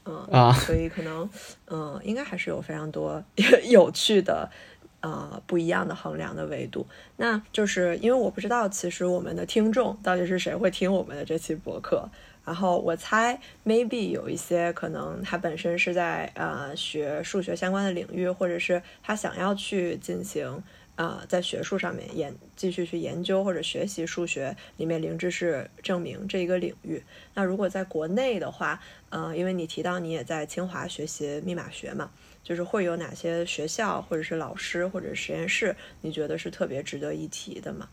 [0.04, 1.28] 嗯啊，所以可能
[1.66, 3.20] 嗯，应该还是有非常多
[3.68, 4.48] 有趣的
[5.00, 6.86] 呃不一样的衡量的维度。
[7.16, 12.08] 那就是因为我不知道，其实我们的听众到底是谁会听我们的这期博客。
[12.48, 20.62] 然后我猜，maybe 有一些可能他本身是在呃学数学相关的领域，或者是他想要去进行。
[20.96, 27.00] 呃，在学术上面研继续去研究或者学习数学里面零知识证明这一个领域。
[27.34, 28.80] 那如果在国内的话，
[29.10, 32.10] 呃，因为你提到你也在清华学习密码学嘛，
[32.42, 37.88] 就是会有哪些学校或者是老师或者实验室，你觉得是特别值得一提的吗？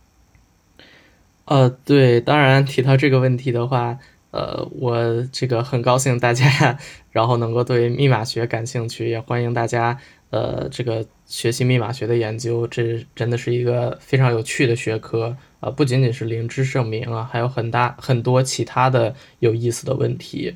[1.45, 3.99] 呃，对，当然提到这个问题的话，
[4.35, 6.77] 呃，我这个很高兴大家
[7.09, 9.97] 然后能够对密码学感兴趣，也欢迎大家。
[10.31, 15.69] 呃，这个学习密码学的研究，这真的是一个非常有趣的学科啊！
[15.69, 20.53] 不仅仅是零知识证明啊，还有很大很多其他的有意思的问题。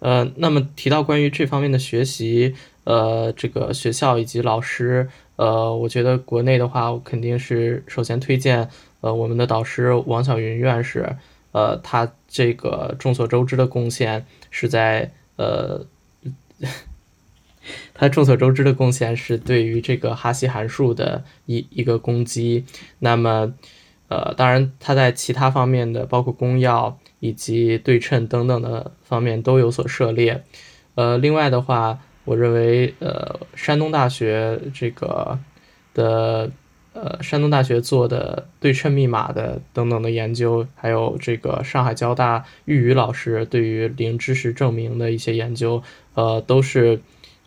[0.00, 2.54] 呃，那么提到关于这方面的学习，
[2.84, 8.68] 呃，这个学校以及老师，呃，我觉得国内的话，我肯定是首先推荐
[9.00, 11.08] 呃我们的导师王晓云院士，
[11.52, 15.86] 呃，他这个众所周知的贡献是在呃。
[17.94, 22.64] 他众所周知的贡献是对于这个哈希函数的一一个攻击。
[22.98, 23.54] 那么，
[24.08, 30.42] 呃，当然他在其他方面的，包括公钥以及对称等等的方面都有所涉猎。
[30.96, 35.38] 呃，另外的话，我认为，呃，山东大学这个
[35.94, 36.50] 的，
[36.92, 45.82] 呃，山东大学做的对称密码的等等的研究，还有这个上海交大玉宇老师对于零知识证明的一些研究，
[46.14, 47.00] 呃，都是。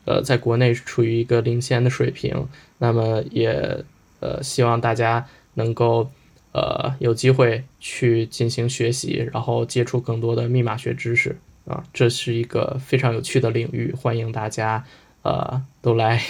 [0.08, 3.84] 呃，在国内处于一个领先的水平，那么也
[4.20, 5.26] 呃希望大家
[5.56, 6.12] 能够
[6.52, 11.36] 呃有机会去进行学习，然后接触更多的密码学知识
[11.66, 14.86] 啊，这是一个非常有趣的领域，欢迎大家
[15.24, 16.22] 呃都来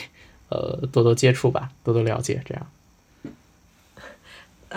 [0.48, 2.66] 呃多多接触吧，多多了解这样。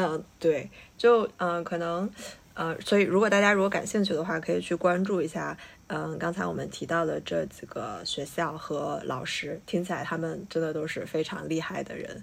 [0.00, 2.08] 嗯，对，就嗯可能
[2.54, 5.58] 呃，所以如果大家如果感兴趣的话，可以去关注一下。
[5.88, 12.22] 嗯，刚才我们提到的这几个学校和老师，听起来他们真的都是非常厉害的人。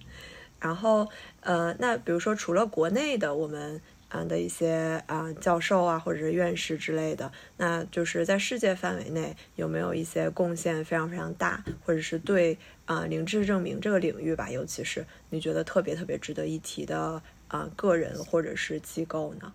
[0.57, 1.09] 然后，
[1.41, 17.21] 呃，那比如说除了国内的我们嗯的一些啊教授啊或者是院士之类的，那就是在世界范围内有没有一些贡献非常非常大，或者是对啊零知识证明这个领域吧，尤其是你觉得特别特别值得一提的
[17.55, 19.51] 啊个人或者是机构呢？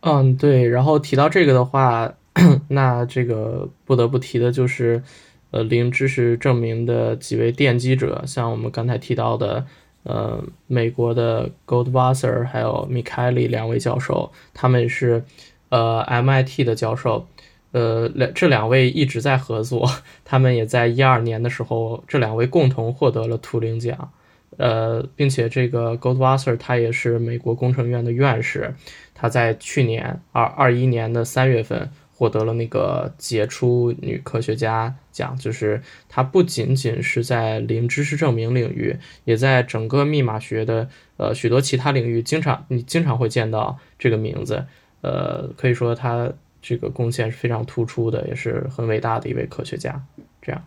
[0.00, 0.68] 嗯，对。
[0.68, 2.14] 然后提到这个的话。
[2.68, 5.02] 那这个不得不提的就是，
[5.50, 9.66] 呃，零知识证明的几位奠基者，像我们刚才提到的，
[10.04, 15.24] 呃，美国的 Goldwasser 还有 m i k a e l 两位教授，他们是
[15.70, 17.26] 呃 MIT 的教授，
[17.72, 19.90] 呃，两这两位一直在合作，
[20.24, 24.12] 他们也在一二年的时候，这两位共同获得了图灵奖，
[24.58, 28.74] 呃，并且这个 Goldwasser 他也是美国工程院的院士，
[29.14, 31.90] 他在去年二二一年的三月份。
[32.18, 44.66] 获得了那个杰出女科学家奖，就是她不仅仅是在零知识证明领域，也在整个密码学的呃许多其他领域，经常你经常会见到这个名字，
[45.00, 50.04] 呃，可以说她这个贡献是非常突出的，也是很伟大的一位科学家。
[50.42, 50.64] 这样，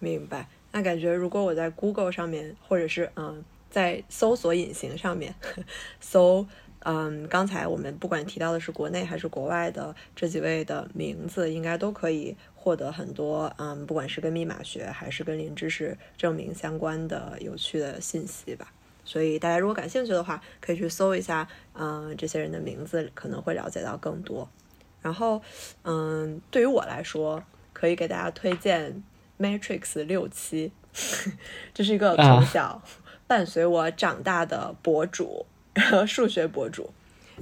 [0.00, 0.46] 明白。
[0.74, 5.32] 那感觉如果我在 Google 上面，或者是嗯，在搜索引擎上面
[6.00, 6.44] 搜。
[6.80, 18.70] 嗯，刚才我们不管提到的是国内还是国外的这几位的名字，应该都可以获得很多嗯，不管是跟密码学还是跟零知识证明相关的有趣的信息吧。
[19.04, 24.46] 所以大家如果感兴趣的话，可以去搜一下嗯这些人的名字，可能会了解到更多。
[25.00, 25.40] 然后
[25.84, 29.02] 嗯，对于我来说，可以给大家推荐
[29.38, 30.72] Matrix 六七，
[31.72, 32.82] 这是一个从小
[33.26, 35.46] 伴随我长大的博主。
[36.06, 36.88] 数学博主，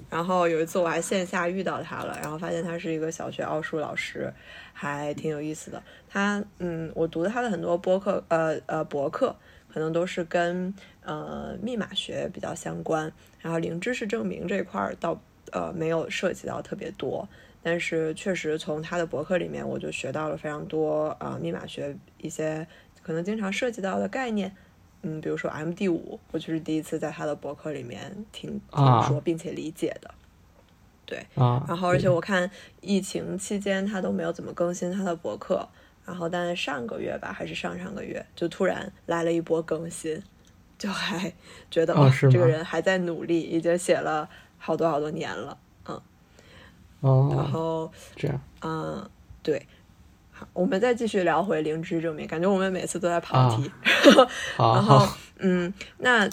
[0.09, 4.33] 然后有一次我还线下遇到他了，然后发现他是一个小学奥数老师，
[4.73, 5.83] 还挺有意思的。
[6.09, 9.37] 他，嗯，我读的他的很多博客，呃呃博客，
[9.71, 10.75] 可能都是跟
[11.05, 13.13] 呃密码学比较相关，
[13.43, 15.21] 然后零知识证明这块儿倒
[15.51, 17.29] 呃没有涉及到特别多，
[17.63, 22.67] 但是确实从他的博客里面我就学到了非常多啊密码学一些
[23.03, 24.55] 可能经常涉及到的概念。
[25.05, 30.09] 嗯，比如说 M D 五，我就是第一次在他的博客里面听听说并且理解的，
[31.05, 31.27] 对，
[31.67, 32.49] 然后而且我看
[32.81, 35.69] 疫情期间他都没有怎么更新他的博客，
[36.07, 40.23] 然后但上个月吧还是上上个月就突然来了一波更新，
[40.79, 41.33] 就还
[41.69, 41.93] 觉得
[42.31, 45.72] 这个人还在努力，已经写了好多好多年了，嗯，
[47.03, 49.11] 哦，然后这样，嗯，
[49.43, 49.67] 对。
[50.53, 53.71] 我们再继续聊回零知识证明，感觉我们每次都在跑题。
[54.59, 55.07] 然后，
[55.39, 56.29] 嗯，那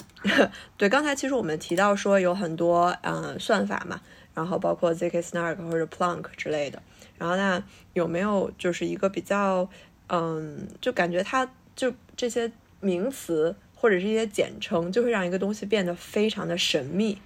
[0.76, 4.00] 对刚才其实我们提到说有很多嗯算法嘛，
[4.34, 6.82] 然后包括 zk-snark 或者 Plonk 之类的。
[7.18, 7.62] 然后那
[7.92, 9.68] 有没有就是一个比较
[10.08, 12.50] 嗯，就感觉它就这些
[12.80, 17.16] 名词或者是一些简称，就会让一个东西变得非常的神秘。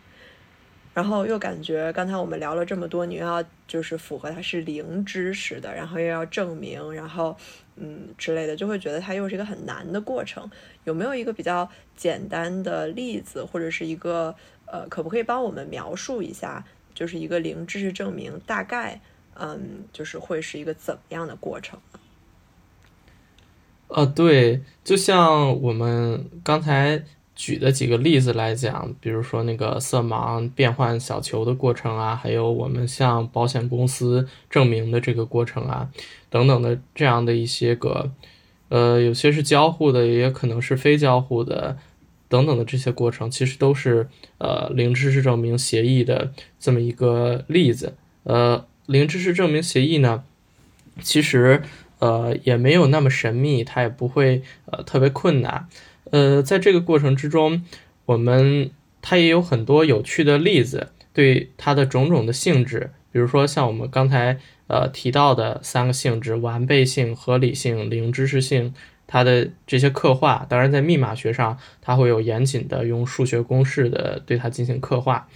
[0.95, 7.37] 然后又感觉刚才我们聊了这么多，你又要就是符合它是零知识的，然后又要证明，然后
[7.75, 10.49] 嗯之类的，就会觉得它又是一个很难的过程。
[10.85, 14.33] 有没有一个比较简单的例子，或者是一个
[14.67, 16.65] 呃，可不可以帮我们描述一下，
[16.95, 19.01] 就是一个零知识证明大概
[19.35, 21.99] 嗯，就是会是一个怎么样的过程呢？
[23.89, 27.05] 呃，对，就像我们刚才。
[27.37, 35.91] 举的几个例子来讲，比如说那个色盲变换小球的过程啊，还有我们向保险公司证明的这个过程啊，
[36.31, 38.13] 等等的这样的一些个，
[38.69, 41.77] 呃，有些是交互的，也可能是非交互的，
[42.29, 44.09] 等等的这些过程，其实都是
[44.39, 47.97] 呃零知识证明协议的这么一个例子。
[48.23, 50.23] 呃，零知识证明协议呢，
[51.03, 51.63] 其实
[51.99, 55.69] 呃也没有那么神秘，它也不会呃特别困难。
[56.11, 57.65] 呃，在这个过程之中，
[58.07, 58.71] 我们
[59.03, 68.75] 它也有很多有趣的例子，对它的种种的性质，比如说像我们刚才呃提到的三个性质：完备性、合理性、零知识性，
[69.07, 70.47] 它的这些刻画。
[70.49, 75.29] 当然，在密码学上，它会有严谨的用数学公式的对它进行刻画。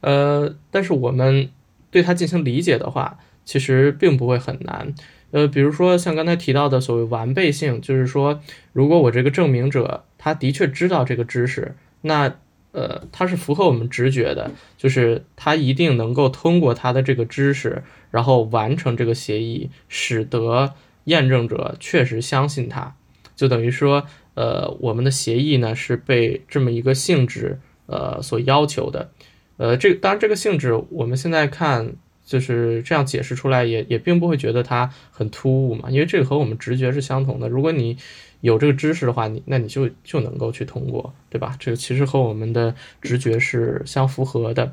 [0.00, 1.50] 呃，但是我们
[1.90, 4.94] 对它进行理解的话，其实并不会很难。
[5.30, 8.40] 呃，比如说像刚才提到的所谓完备性，就是说，
[8.72, 12.34] 如果我这个证明者他的确知道这个知识，那
[12.72, 20.74] 呃，他是符合我们直觉的，就是他一定能够通过他的这个知识，然后完成这个协议，使得
[21.04, 22.94] 验证者确实相信他，
[23.34, 24.04] 就等于说，
[24.34, 29.10] 呃，我们的协议呢是被这么一个性质呃所要求的，
[29.56, 31.94] 呃，这当然这个性质我们现在看。
[32.28, 37.48] 就是这样解释出来，也也并不会觉得它很突兀嘛，因为这个和我们直觉是相同的。
[37.48, 37.96] 如果你
[38.42, 41.56] 有这个知识的话，你那你就就能够去通过，对吧？
[41.58, 44.70] 这个其实和我们的直觉是相符合的。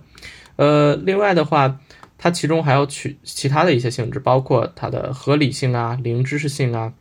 [0.57, 1.79] 呃，另外的话，
[2.17, 6.93] 它其中还要取其他的一些性质，包括它的合理性啊、零知识性啊，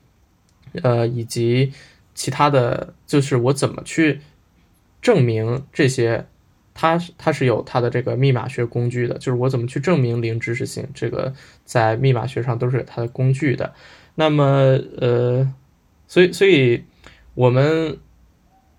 [0.84, 1.72] 呃，以及
[2.14, 4.20] 其他的就是我怎么去
[5.02, 6.24] 证明这些。
[6.74, 11.32] 它它是有它的这个密码学工具的，就是我怎么去证明零知识性，这个
[11.64, 13.72] 在密码学上都是有它的工具的。
[14.16, 14.44] 那么，
[14.98, 15.54] 呃，
[16.06, 16.84] 所以所以
[17.34, 17.98] 我们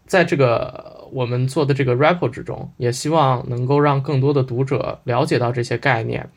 [0.05, 6.29] 在这个我们做的这个 report 之中，也希望能够让更多的读者了解到这些概念。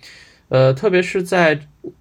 [0.48, 1.60] 呃，特别是在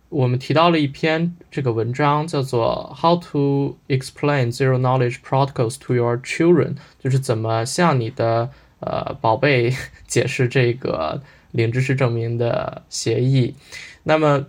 [0.09, 8.49] 我们提到了一篇这个文章，叫做 How to Explain Zero Knowledge Protocols to Your Children，就是怎么向你的
[8.79, 9.73] 呃，宝贝，
[10.05, 11.21] 解释这个
[11.51, 13.55] 零知识证明的协议。
[14.03, 14.45] 那么，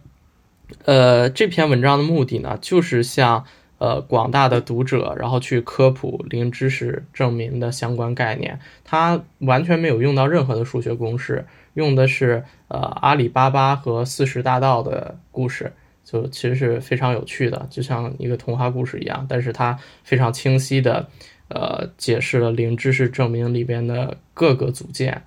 [0.84, 3.46] 呃，这篇文章的目的呢，就是向
[3.78, 8.60] 呃广大的读者，然后去科普零知识证明的相关概念。
[8.84, 15.72] 它完全没有用到任何的数学公式，用的是呃阿里巴巴和四十大盗的故事，
[16.04, 19.24] 就其实是非常有趣的，就像一个童话故事一样。
[19.26, 21.08] 但是它非常清晰的。
[21.48, 25.22] 呃，解释了零知识证明里边的各个组件，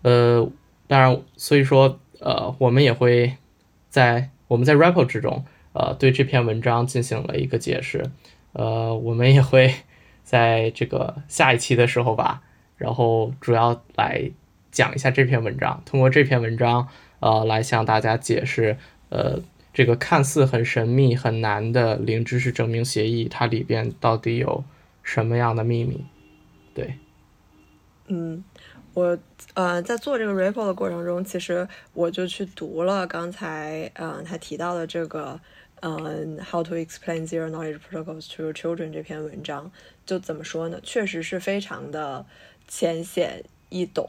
[0.00, 0.50] 呃，
[0.86, 3.36] 当然，所以说，呃，我们也会
[3.90, 5.44] 在我们在 report 之中，
[5.74, 8.10] 呃，对这篇文章进行了一个解释，
[8.54, 9.74] 呃，我们也会
[10.24, 12.42] 在这个下一期的时候吧，
[12.78, 14.30] 然后主要来
[14.70, 16.88] 讲一下这篇文章，通过这篇文章，
[17.20, 18.78] 呃，来向大家解释，
[19.10, 19.38] 呃，
[19.74, 24.64] 这个看似很神秘、很难的零知识证明协议，它里边到底有。
[25.02, 26.04] 什么样的秘密？
[26.74, 26.94] 对，
[28.06, 28.42] 嗯，
[28.94, 29.18] 我
[29.54, 35.38] 呃在做这个 report 的过程中，其实我就去读了刚才嗯他提到的这个
[35.80, 39.70] 嗯 How to explain zero knowledge protocols to children 这篇文章，
[40.06, 40.80] 就怎么说呢？
[40.82, 42.24] 确实是非常的
[42.66, 44.08] 浅显易懂，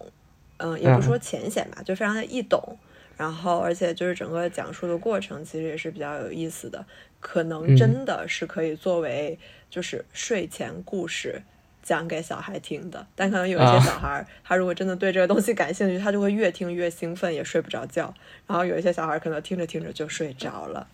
[0.57, 2.77] 嗯，也不说浅显吧，就非常的易懂。
[3.17, 6.85] 然后，而且就是整个讲述的过程，其实也是比较有意思的，
[7.19, 9.37] 可能真的是可以作为。
[9.73, 11.41] 就是睡前故事
[11.81, 18.13] 讲给小孩听的，但可能有一些小孩，他如果真的对这个东西感兴趣，他就会越听越兴奋，也睡不着觉。
[18.45, 20.87] 然后有一些小孩可能听着听着就睡着了。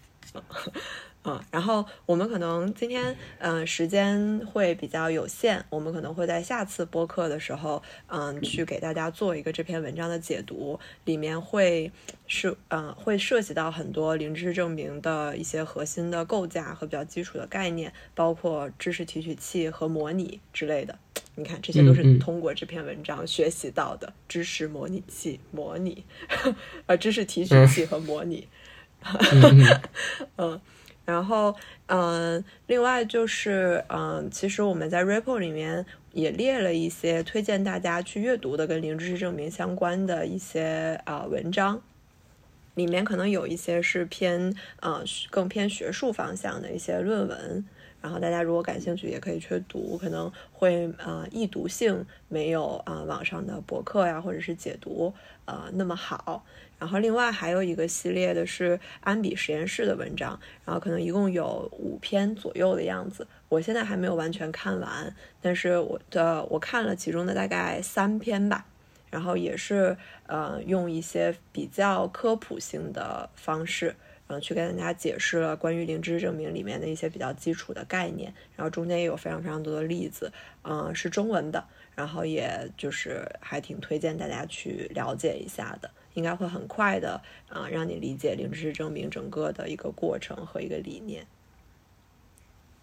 [1.30, 11.92] 嗯，然后我们可能今天嗯时间会比较有限，我们可能会在下次播客的时候嗯去给大家做一个这篇文章的解读，里面会
[12.26, 20.98] 是嗯会涉及到很多零知识证明的一些核心的构架和比较基础的概念，包括知识提取器和模拟之类的。
[21.36, 26.04] 你看，这些都是通过这篇文章学习到的知识模拟器、模拟
[26.88, 28.48] 呃知识提取器和模拟。
[30.38, 30.60] 嗯。
[31.10, 31.56] 然后，
[31.88, 41.82] 嗯，另外就是，嗯，其实我们在 Ripple 里面也列了一些推荐大家去阅读的跟零知识证明相关的一些啊文章，
[42.76, 47.66] 里面可能有一些是偏呃更偏学术方向的一些论文。
[48.02, 55.14] 然后大家如果感兴趣，也可以去读，可能会啊易读性没有啊网上的博客呀或者是解读
[55.46, 56.46] 呃那么好。
[56.78, 63.28] 然后另外还有一个系列的是安比实验室的文章，然后可能一共有五篇左右的样子。
[63.50, 68.66] 我现在还没有完全看完，但是我的我看了其中的大概三篇吧。
[69.12, 69.98] 然后也是
[70.28, 73.96] 呃用一些比较科普性的方式。
[74.32, 81.66] 嗯，去跟大家解释了关于零知识证明里面的一些比较基础的概念，然后中间也有非常非常多的例子，嗯，是中文的，
[81.96, 87.20] 然后也就是还挺推荐大家去了解一下的，应该会很快的
[87.50, 91.26] 啊，让你理解零知识证明整个的一个过程和一个理念。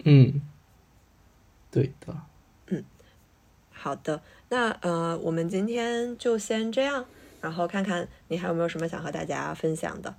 [0.03, 0.43] 嗯，
[1.71, 2.13] 对的。
[2.67, 2.85] 嗯，
[3.71, 7.07] 好的，那呃，我们今天就先这样，
[7.41, 10.17] 然后看看你还有没有什么想和大家分享的。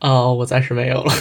[0.00, 1.12] 哦，我暂时没有了。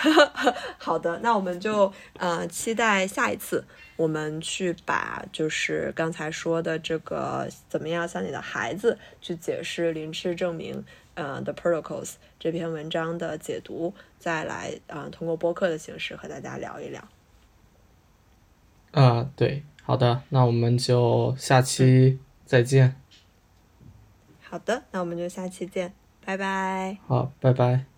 [0.78, 3.64] 好的，那我们就呃期待下一次，
[3.96, 10.84] 我们去把就是刚才说的这个怎么样向你的孩子去解释零知识证明
[11.14, 17.02] 呃的 protocols 这篇文章的解读，再来啊通过播客的形式和大家聊一聊。
[18.92, 22.94] 啊，对，好的，那我们就下期再见。
[24.40, 25.92] 好的，那我们就下期见。
[26.28, 26.98] 拜拜。
[27.06, 27.97] 好，拜拜。